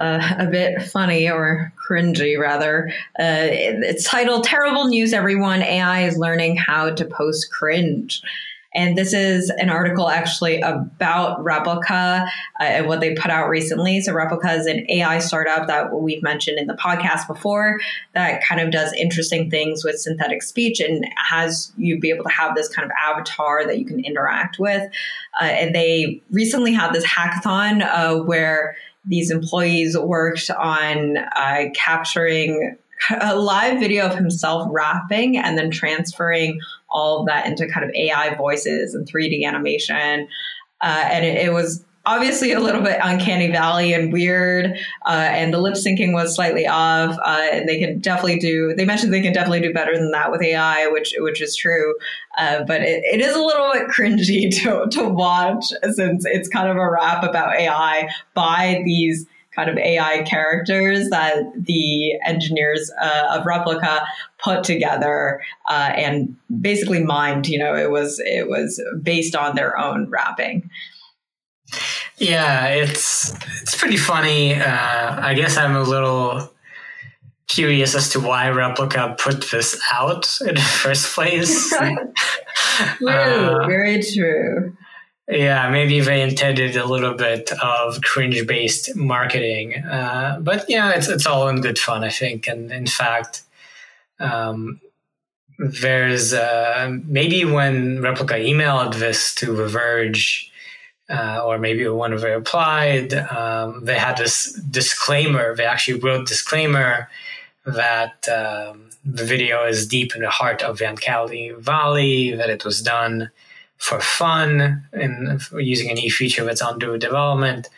uh, 0.00 0.34
a 0.38 0.46
bit 0.46 0.82
funny 0.82 1.30
or 1.30 1.72
cringy, 1.88 2.38
rather. 2.38 2.90
Uh, 3.18 3.48
it's 3.48 4.04
titled 4.04 4.44
Terrible 4.44 4.86
News 4.86 5.12
Everyone 5.12 5.62
AI 5.62 6.02
is 6.02 6.16
Learning 6.16 6.56
How 6.56 6.90
to 6.90 7.04
Post 7.04 7.50
Cringe. 7.50 8.22
And 8.76 8.96
this 8.96 9.14
is 9.14 9.50
an 9.50 9.70
article 9.70 10.08
actually 10.08 10.60
about 10.60 11.42
Replica 11.42 12.26
uh, 12.60 12.62
and 12.62 12.86
what 12.86 13.00
they 13.00 13.14
put 13.14 13.30
out 13.30 13.48
recently. 13.48 14.00
So, 14.02 14.12
Replica 14.12 14.52
is 14.52 14.66
an 14.66 14.86
AI 14.90 15.18
startup 15.18 15.66
that 15.66 15.92
we've 15.92 16.22
mentioned 16.22 16.58
in 16.58 16.66
the 16.66 16.74
podcast 16.74 17.26
before 17.26 17.80
that 18.14 18.44
kind 18.44 18.60
of 18.60 18.70
does 18.70 18.92
interesting 18.92 19.50
things 19.50 19.82
with 19.82 19.98
synthetic 19.98 20.42
speech 20.42 20.78
and 20.80 21.06
has 21.16 21.72
you 21.76 21.98
be 21.98 22.10
able 22.10 22.24
to 22.24 22.30
have 22.30 22.54
this 22.54 22.68
kind 22.68 22.84
of 22.84 22.92
avatar 23.02 23.66
that 23.66 23.78
you 23.78 23.86
can 23.86 24.04
interact 24.04 24.58
with. 24.58 24.82
Uh, 25.40 25.44
and 25.44 25.74
they 25.74 26.20
recently 26.30 26.72
had 26.72 26.92
this 26.92 27.06
hackathon 27.06 27.82
uh, 27.82 28.22
where 28.22 28.76
these 29.06 29.30
employees 29.30 29.96
worked 29.96 30.50
on 30.50 31.16
uh, 31.16 31.64
capturing 31.74 32.76
a 33.20 33.36
live 33.36 33.78
video 33.78 34.06
of 34.06 34.14
himself 34.14 34.66
rapping 34.70 35.36
and 35.36 35.56
then 35.56 35.70
transferring 35.70 36.58
all 36.96 37.20
of 37.20 37.26
that 37.26 37.46
into 37.46 37.68
kind 37.68 37.84
of 37.84 37.94
AI 37.94 38.34
voices 38.34 38.94
and 38.94 39.06
3D 39.06 39.44
animation. 39.44 40.26
Uh, 40.80 41.04
and 41.10 41.24
it, 41.24 41.46
it, 41.46 41.52
was 41.52 41.84
obviously 42.06 42.52
a 42.52 42.60
little 42.60 42.80
bit 42.80 42.98
uncanny 43.02 43.50
valley 43.50 43.92
and 43.92 44.12
weird. 44.12 44.78
Uh, 45.06 45.28
and 45.30 45.52
the 45.52 45.58
lip 45.58 45.74
syncing 45.74 46.14
was 46.14 46.34
slightly 46.34 46.66
off. 46.66 47.16
Uh, 47.24 47.48
and 47.52 47.68
they 47.68 47.78
can 47.78 47.98
definitely 47.98 48.38
do. 48.38 48.74
They 48.74 48.86
mentioned 48.86 49.12
they 49.12 49.20
can 49.20 49.34
definitely 49.34 49.60
do 49.60 49.74
better 49.74 49.94
than 49.94 50.10
that 50.12 50.30
with 50.30 50.42
AI, 50.42 50.86
which 50.88 51.14
which 51.18 51.42
is 51.42 51.54
true. 51.54 51.94
Uh, 52.38 52.64
but 52.64 52.80
it, 52.80 53.04
it 53.04 53.20
is 53.20 53.36
a 53.36 53.42
little 53.42 53.72
bit 53.72 53.88
cringy 53.88 54.50
to 54.62 54.86
to 54.98 55.08
watch 55.08 55.66
since 55.92 56.24
it's 56.24 56.48
kind 56.48 56.68
of 56.68 56.76
a 56.76 56.90
rap 56.90 57.22
about 57.22 57.54
AI 57.54 58.08
by 58.34 58.80
these 58.84 59.26
kind 59.56 59.70
of 59.70 59.78
AI 59.78 60.22
characters 60.22 61.08
that 61.08 61.34
the 61.56 62.12
engineers 62.24 62.92
uh, 63.00 63.38
of 63.38 63.46
Replica 63.46 64.06
put 64.38 64.62
together 64.62 65.40
uh, 65.68 65.92
and 65.96 66.36
basically 66.60 67.02
mined. 67.02 67.48
You 67.48 67.58
know, 67.58 67.74
it 67.74 67.90
was 67.90 68.20
it 68.24 68.48
was 68.48 68.80
based 69.02 69.34
on 69.34 69.56
their 69.56 69.76
own 69.78 70.08
rapping. 70.10 70.70
Yeah, 72.18 72.68
it's 72.68 73.34
it's 73.62 73.74
pretty 73.74 73.96
funny. 73.96 74.54
Uh, 74.54 75.20
I 75.20 75.34
guess 75.34 75.56
I'm 75.56 75.74
a 75.74 75.82
little 75.82 76.52
curious 77.48 77.94
as 77.94 78.10
to 78.10 78.20
why 78.20 78.50
Replica 78.50 79.16
put 79.18 79.50
this 79.50 79.80
out 79.92 80.28
in 80.40 80.54
the 80.54 80.60
first 80.60 81.14
place. 81.14 81.70
true, 82.98 83.08
uh, 83.08 83.66
very 83.66 84.02
true. 84.02 84.76
Yeah, 85.28 85.70
maybe 85.70 86.00
they 86.00 86.22
intended 86.22 86.76
a 86.76 86.86
little 86.86 87.14
bit 87.14 87.50
of 87.60 88.00
cringe-based 88.02 88.94
marketing, 88.94 89.74
uh, 89.74 90.38
but 90.40 90.68
know, 90.78 90.90
it's 90.90 91.08
it's 91.08 91.26
all 91.26 91.48
in 91.48 91.60
good 91.60 91.80
fun, 91.80 92.04
I 92.04 92.10
think. 92.10 92.46
And 92.46 92.70
in 92.70 92.86
fact, 92.86 93.42
um, 94.20 94.80
there's 95.58 96.32
uh, 96.32 96.96
maybe 97.06 97.44
when 97.44 98.02
Replica 98.02 98.34
emailed 98.34 98.94
this 99.00 99.34
to 99.36 99.56
The 99.56 99.66
Verge, 99.66 100.52
uh, 101.10 101.42
or 101.44 101.58
maybe 101.58 101.88
when 101.88 102.16
they 102.16 102.30
replied, 102.30 103.12
um, 103.14 103.84
they 103.84 103.98
had 103.98 104.18
this 104.18 104.52
disclaimer. 104.52 105.56
They 105.56 105.64
actually 105.64 105.98
wrote 105.98 106.28
disclaimer 106.28 107.08
that 107.64 108.28
um, 108.28 108.90
the 109.04 109.24
video 109.24 109.66
is 109.66 109.88
deep 109.88 110.14
in 110.14 110.22
the 110.22 110.30
heart 110.30 110.62
of 110.62 110.78
the 110.78 110.88
Uncanny 110.88 111.50
Valley, 111.50 112.30
that 112.30 112.48
it 112.48 112.64
was 112.64 112.80
done 112.80 113.30
for 113.78 114.00
fun 114.00 114.84
and 114.92 115.40
using 115.58 115.90
a 115.90 115.94
new 115.94 116.10
feature 116.10 116.44
that's 116.44 116.62
under 116.62 116.96
development. 116.98 117.68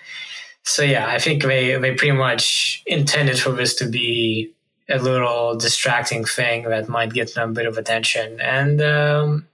so 0.63 0.83
yeah, 0.83 1.07
I 1.09 1.19
think 1.19 1.43
they 1.43 1.77
they 1.79 1.95
pretty 1.95 2.17
much 2.17 2.83
intended 2.87 3.39
for 3.39 3.53
this 3.53 3.75
to 3.77 3.87
be 3.87 4.53
a 4.89 4.99
little 4.99 5.55
distracting 5.57 6.25
thing 6.25 6.65
that 6.65 6.89
might 6.89 7.13
get 7.13 7.35
them 7.35 7.51
a 7.51 7.53
bit 7.53 7.67
of 7.67 7.77
attention, 7.77 8.41
and 8.41 8.81
um, 8.81 9.47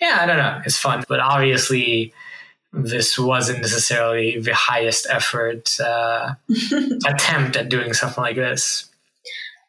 yeah, 0.00 0.18
I 0.20 0.26
don't 0.26 0.38
know, 0.38 0.62
it's 0.64 0.78
fun, 0.78 1.04
but 1.08 1.20
obviously 1.20 2.12
this 2.72 3.18
wasn't 3.18 3.60
necessarily 3.60 4.38
the 4.38 4.54
highest 4.54 5.06
effort 5.10 5.78
uh, 5.80 6.34
attempt 7.06 7.56
at 7.56 7.68
doing 7.68 7.94
something 7.94 8.22
like 8.22 8.36
this. 8.36 8.90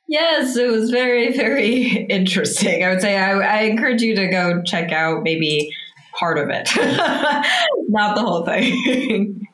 Yes, 0.10 0.56
it 0.56 0.70
was 0.72 0.90
very, 0.90 1.36
very 1.36 2.06
interesting. 2.10 2.84
I 2.84 2.90
would 2.90 3.02
say 3.02 3.18
I, 3.18 3.32
I 3.40 3.62
encourage 3.62 4.02
you 4.02 4.16
to 4.16 4.28
go 4.28 4.62
check 4.64 4.92
out 4.92 5.24
maybe 5.24 5.74
part 6.18 6.38
of 6.38 6.50
it, 6.50 6.70
not 7.90 8.16
the 8.16 8.22
whole 8.22 8.46
thing. 8.46 9.48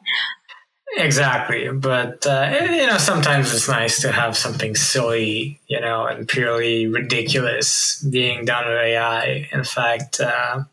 exactly, 0.97 1.69
but 1.69 2.25
uh, 2.25 2.67
you 2.71 2.87
know, 2.87 2.97
sometimes 2.97 3.53
it's 3.53 3.67
nice 3.67 4.01
to 4.01 4.11
have 4.11 4.37
something 4.37 4.75
silly, 4.75 5.59
you 5.67 5.79
know, 5.79 6.05
and 6.05 6.27
purely 6.27 6.87
ridiculous 6.87 8.01
being 8.09 8.45
done 8.45 8.67
with 8.67 8.77
AI. 8.77 9.49
In 9.51 9.63
fact, 9.63 10.19
uh, 10.19 10.63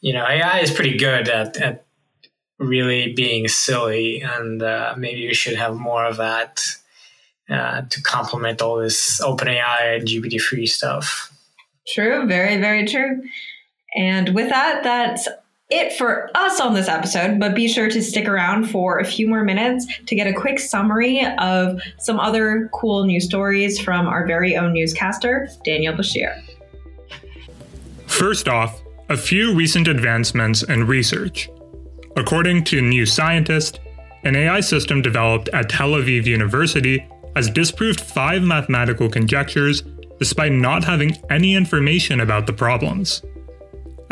you 0.00 0.12
know, 0.12 0.26
AI 0.26 0.60
is 0.60 0.70
pretty 0.70 0.96
good 0.96 1.28
at, 1.28 1.56
at 1.56 1.84
really 2.58 3.12
being 3.12 3.48
silly, 3.48 4.20
and 4.20 4.62
uh, 4.62 4.94
maybe 4.96 5.26
we 5.26 5.34
should 5.34 5.56
have 5.56 5.76
more 5.76 6.04
of 6.04 6.18
that 6.18 6.62
uh, 7.50 7.82
to 7.82 8.02
complement 8.02 8.62
all 8.62 8.76
this 8.76 9.20
OpenAI 9.20 9.98
and 9.98 10.08
GPT-3 10.08 10.68
stuff. 10.68 11.30
True, 11.86 12.26
very, 12.26 12.58
very 12.58 12.86
true. 12.86 13.22
And 13.96 14.30
with 14.30 14.48
that, 14.48 14.82
that's 14.82 15.28
it 15.70 15.92
for 15.94 16.30
us 16.34 16.60
on 16.60 16.74
this 16.74 16.88
episode, 16.88 17.40
but 17.40 17.54
be 17.54 17.68
sure 17.68 17.88
to 17.88 18.02
stick 18.02 18.28
around 18.28 18.64
for 18.70 18.98
a 18.98 19.04
few 19.04 19.26
more 19.26 19.42
minutes 19.42 19.86
to 20.06 20.14
get 20.14 20.26
a 20.26 20.32
quick 20.32 20.58
summary 20.58 21.24
of 21.38 21.80
some 21.98 22.20
other 22.20 22.68
cool 22.74 23.04
news 23.04 23.24
stories 23.24 23.80
from 23.80 24.06
our 24.06 24.26
very 24.26 24.56
own 24.56 24.72
newscaster, 24.72 25.48
Daniel 25.64 25.94
Bashir. 25.94 26.42
First 28.06 28.46
off, 28.46 28.82
a 29.08 29.16
few 29.16 29.54
recent 29.54 29.88
advancements 29.88 30.62
in 30.62 30.86
research. 30.86 31.48
According 32.16 32.64
to 32.64 32.80
New 32.80 33.06
Scientist, 33.06 33.80
an 34.22 34.36
AI 34.36 34.60
system 34.60 35.02
developed 35.02 35.48
at 35.48 35.68
Tel 35.68 35.90
Aviv 35.90 36.24
University 36.24 37.06
has 37.36 37.50
disproved 37.50 38.00
five 38.00 38.42
mathematical 38.42 39.08
conjectures 39.08 39.82
despite 40.18 40.52
not 40.52 40.84
having 40.84 41.16
any 41.30 41.54
information 41.54 42.20
about 42.20 42.46
the 42.46 42.52
problems. 42.52 43.22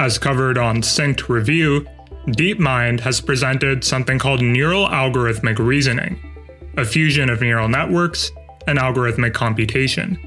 As 0.03 0.19
covered 0.19 0.59
on 0.59 0.83
Synced 0.83 1.29
Review, 1.29 1.87
DeepMind 2.27 2.99
has 2.99 3.21
presented 3.21 3.85
something 3.85 4.19
called 4.19 4.43
neural 4.43 4.89
algorithmic 4.89 5.61
reasoning, 5.61 6.19
a 6.77 6.85
fusion 6.85 7.31
of 7.31 7.41
neural 7.41 7.69
networks 7.69 8.33
and 8.67 8.81
algorithmic 8.81 9.33
computation. 9.33 10.19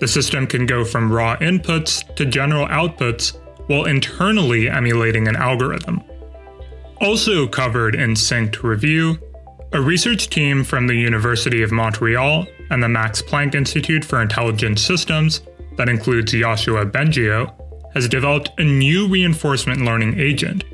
The 0.00 0.06
system 0.06 0.46
can 0.46 0.66
go 0.66 0.84
from 0.84 1.10
raw 1.10 1.38
inputs 1.38 2.14
to 2.16 2.26
general 2.26 2.66
outputs 2.66 3.40
while 3.68 3.86
internally 3.86 4.68
emulating 4.68 5.28
an 5.28 5.36
algorithm. 5.36 6.02
Also 7.00 7.48
covered 7.48 7.94
in 7.94 8.10
Synced 8.10 8.62
Review, 8.62 9.18
a 9.72 9.80
research 9.80 10.28
team 10.28 10.62
from 10.62 10.86
the 10.86 10.94
University 10.94 11.62
of 11.62 11.72
Montreal 11.72 12.46
and 12.68 12.82
the 12.82 12.88
Max 12.90 13.22
Planck 13.22 13.54
Institute 13.54 14.04
for 14.04 14.20
Intelligent 14.20 14.78
Systems, 14.78 15.40
that 15.78 15.88
includes 15.88 16.34
Yoshua 16.34 16.92
Bengio, 16.92 17.54
has 17.94 18.08
developed 18.08 18.50
a 18.58 18.64
new 18.64 19.08
reinforcement 19.08 19.82
learning 19.82 20.18
agent 20.18 20.64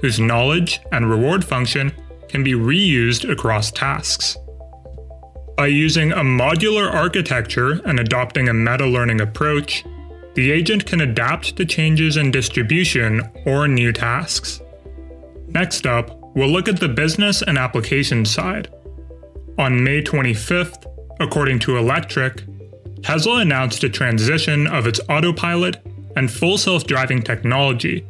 whose 0.00 0.20
knowledge 0.20 0.80
and 0.92 1.08
reward 1.08 1.44
function 1.44 1.92
can 2.28 2.42
be 2.42 2.52
reused 2.52 3.28
across 3.30 3.70
tasks. 3.70 4.36
By 5.56 5.68
using 5.68 6.12
a 6.12 6.16
modular 6.16 6.92
architecture 6.92 7.80
and 7.86 7.98
adopting 7.98 8.48
a 8.48 8.54
meta 8.54 8.84
learning 8.84 9.20
approach, 9.20 9.84
the 10.34 10.50
agent 10.50 10.84
can 10.84 11.00
adapt 11.00 11.56
to 11.56 11.64
changes 11.64 12.18
in 12.18 12.30
distribution 12.30 13.22
or 13.46 13.66
new 13.66 13.90
tasks. 13.90 14.60
Next 15.48 15.86
up, 15.86 16.10
we'll 16.34 16.50
look 16.50 16.68
at 16.68 16.78
the 16.78 16.88
business 16.88 17.40
and 17.40 17.56
application 17.56 18.26
side. 18.26 18.68
On 19.58 19.82
May 19.82 20.02
25th, 20.02 20.84
according 21.20 21.60
to 21.60 21.72
Electrek, 21.72 22.42
Tesla 23.02 23.38
announced 23.38 23.82
a 23.84 23.88
transition 23.88 24.66
of 24.66 24.86
its 24.86 25.00
autopilot 25.08 25.78
and 26.16 26.30
full 26.30 26.58
self 26.58 26.86
driving 26.86 27.22
technology 27.22 28.04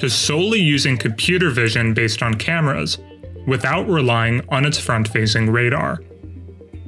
to 0.00 0.10
solely 0.10 0.60
using 0.60 0.98
computer 0.98 1.50
vision 1.50 1.94
based 1.94 2.22
on 2.22 2.34
cameras 2.34 2.98
without 3.46 3.88
relying 3.88 4.42
on 4.48 4.64
its 4.64 4.78
front 4.78 5.08
facing 5.08 5.50
radar. 5.50 6.00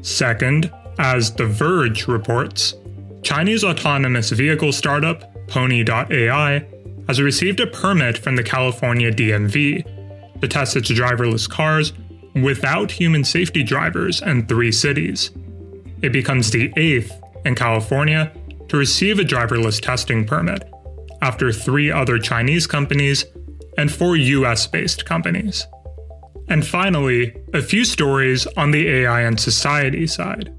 Second, 0.03 0.71
as 0.99 1.33
The 1.33 1.47
Verge 1.47 2.09
reports, 2.09 2.75
Chinese 3.23 3.65
autonomous 3.65 4.31
vehicle 4.31 4.73
startup 4.73 5.33
Pony.ai 5.49 6.67
has 7.09 7.21
received 7.21 7.61
a 7.61 7.67
permit 7.67 8.19
from 8.19 8.37
the 8.37 8.43
California 8.43 9.13
DMV 9.13 10.41
to 10.41 10.49
test 10.49 10.77
its 10.77 10.91
driverless 10.91 11.49
cars 11.49 11.93
without 12.35 12.91
human 12.91 13.25
safety 13.25 13.63
drivers 13.63 14.21
in 14.23 14.47
three 14.47 14.73
cities. 14.73 15.31
It 16.03 16.13
becomes 16.13 16.51
the 16.51 16.73
eighth 16.77 17.13
in 17.45 17.55
California 17.55 18.33
to 18.69 18.77
receive 18.77 19.19
a 19.19 19.25
driverless 19.25 19.81
testing 19.81 20.27
permit, 20.27 20.65
after 21.23 21.53
three 21.53 21.91
other 21.91 22.19
Chinese 22.19 22.67
companies 22.67 23.25
and 23.79 23.93
four 23.93 24.17
US 24.17 24.67
based 24.67 25.05
companies. 25.05 25.67
And 26.49 26.67
finally, 26.67 27.37
a 27.53 27.63
few 27.63 27.85
stories 27.85 28.47
on 28.57 28.71
the 28.71 28.89
AI 28.89 29.23
and 29.23 29.39
society 29.39 30.07
side. 30.07 30.53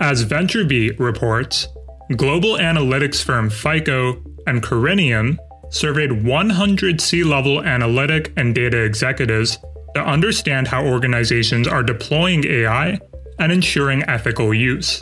As 0.00 0.24
VentureBeat 0.24 0.98
reports, 0.98 1.68
global 2.16 2.56
analytics 2.56 3.22
firm 3.22 3.48
FICO 3.48 4.22
and 4.46 4.62
Corinium 4.62 5.38
surveyed 5.70 6.24
100 6.24 7.00
C 7.00 7.24
level 7.24 7.62
analytic 7.62 8.32
and 8.36 8.54
data 8.54 8.82
executives 8.82 9.58
to 9.94 10.02
understand 10.02 10.68
how 10.68 10.84
organizations 10.84 11.66
are 11.66 11.82
deploying 11.82 12.44
AI 12.46 12.98
and 13.38 13.50
ensuring 13.50 14.02
ethical 14.04 14.52
use. 14.52 15.00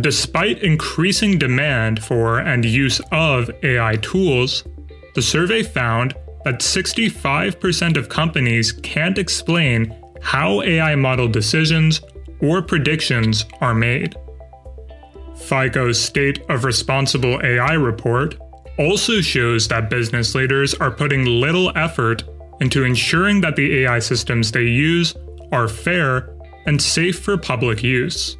Despite 0.00 0.62
increasing 0.62 1.38
demand 1.38 2.04
for 2.04 2.38
and 2.38 2.64
use 2.64 3.00
of 3.12 3.50
AI 3.62 3.96
tools, 3.96 4.64
the 5.14 5.22
survey 5.22 5.62
found 5.62 6.14
that 6.44 6.60
65% 6.60 7.96
of 7.96 8.08
companies 8.10 8.72
can't 8.72 9.16
explain 9.16 9.96
how 10.20 10.60
AI 10.62 10.94
model 10.96 11.28
decisions 11.28 12.02
or 12.42 12.60
predictions 12.60 13.46
are 13.62 13.74
made. 13.74 14.14
FICO's 15.36 15.98
State 15.98 16.40
of 16.50 16.64
Responsible 16.64 17.40
AI 17.42 17.72
report 17.72 18.36
also 18.78 19.22
shows 19.22 19.66
that 19.68 19.88
business 19.88 20.34
leaders 20.34 20.74
are 20.74 20.90
putting 20.90 21.24
little 21.24 21.72
effort 21.76 22.22
into 22.60 22.84
ensuring 22.84 23.40
that 23.40 23.56
the 23.56 23.84
AI 23.84 23.98
systems 23.98 24.52
they 24.52 24.64
use 24.64 25.14
are 25.52 25.68
fair 25.68 26.36
and 26.66 26.80
safe 26.80 27.20
for 27.20 27.38
public 27.38 27.82
use. 27.82 28.36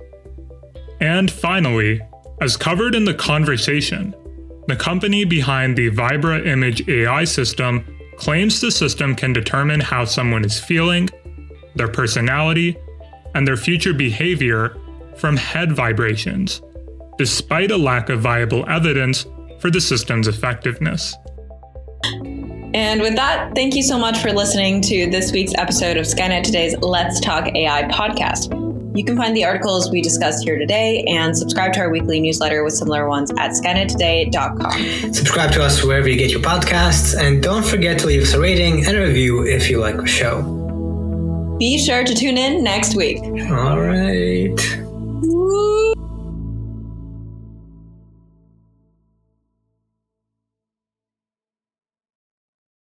And 1.01 1.31
finally, 1.31 2.01
as 2.41 2.57
covered 2.57 2.95
in 2.95 3.05
the 3.05 3.15
conversation, 3.15 4.15
the 4.69 4.77
company 4.77 5.25
behind 5.25 5.77
the 5.77 5.91
Vibra 5.91 6.47
Image 6.47 6.89
AI 6.89 7.25
system 7.25 7.85
claims 8.17 8.61
the 8.61 8.71
system 8.71 9.15
can 9.15 9.33
determine 9.33 9.81
how 9.81 10.05
someone 10.05 10.45
is 10.45 10.59
feeling, 10.59 11.09
their 11.75 11.89
personality, 11.89 12.77
and 13.35 13.47
their 13.47 13.57
future 13.57 13.93
behavior 13.93 14.77
from 15.17 15.37
head 15.37 15.73
vibrations, 15.73 16.63
despite 17.19 17.71
a 17.71 17.77
lack 17.77 18.09
of 18.09 18.21
viable 18.21 18.69
evidence 18.69 19.27
for 19.61 19.71
the 19.71 19.81
system's 19.81 20.29
effectiveness. 20.29 21.15
And 22.75 23.01
with 23.01 23.15
that, 23.17 23.55
thank 23.55 23.75
you 23.75 23.83
so 23.83 23.99
much 23.99 24.19
for 24.19 24.33
listening 24.33 24.83
to 24.83 25.09
this 25.09 25.33
week's 25.33 25.55
episode 25.55 25.97
of 25.97 26.05
Skynet 26.05 26.43
Today's 26.43 26.77
Let's 26.79 27.21
Talk 27.21 27.55
AI 27.55 27.85
podcast. 27.85 28.66
You 28.97 29.05
can 29.05 29.15
find 29.15 29.37
the 29.37 29.45
articles 29.45 29.91
we 29.91 30.01
discussed 30.01 30.43
here 30.43 30.59
today 30.59 31.05
and 31.07 31.37
subscribe 31.37 31.75
to 31.75 31.81
our 31.81 31.91
weekly 31.91 32.19
newsletter 32.19 32.65
with 32.65 32.73
similar 32.73 33.07
ones 33.07 33.31
at 33.37 33.51
skynettoday.com. 33.51 35.13
Subscribe 35.13 35.53
to 35.53 35.63
us 35.63 35.85
wherever 35.85 36.09
you 36.09 36.17
get 36.17 36.31
your 36.31 36.41
podcasts, 36.41 37.15
and 37.15 37.43
don't 37.43 37.65
forget 37.65 37.99
to 37.99 38.07
leave 38.07 38.23
us 38.23 38.33
a 38.33 38.41
rating 38.41 38.87
and 38.87 38.97
a 38.97 39.01
review 39.01 39.47
if 39.47 39.69
you 39.69 39.81
like 39.81 39.99
the 39.99 40.07
show. 40.07 40.41
Be 41.59 41.77
sure 41.77 42.05
to 42.05 42.15
tune 42.15 42.39
in 42.39 42.65
next 42.65 42.97
week. 42.97 43.19
All 43.51 43.81
right. 43.81 44.57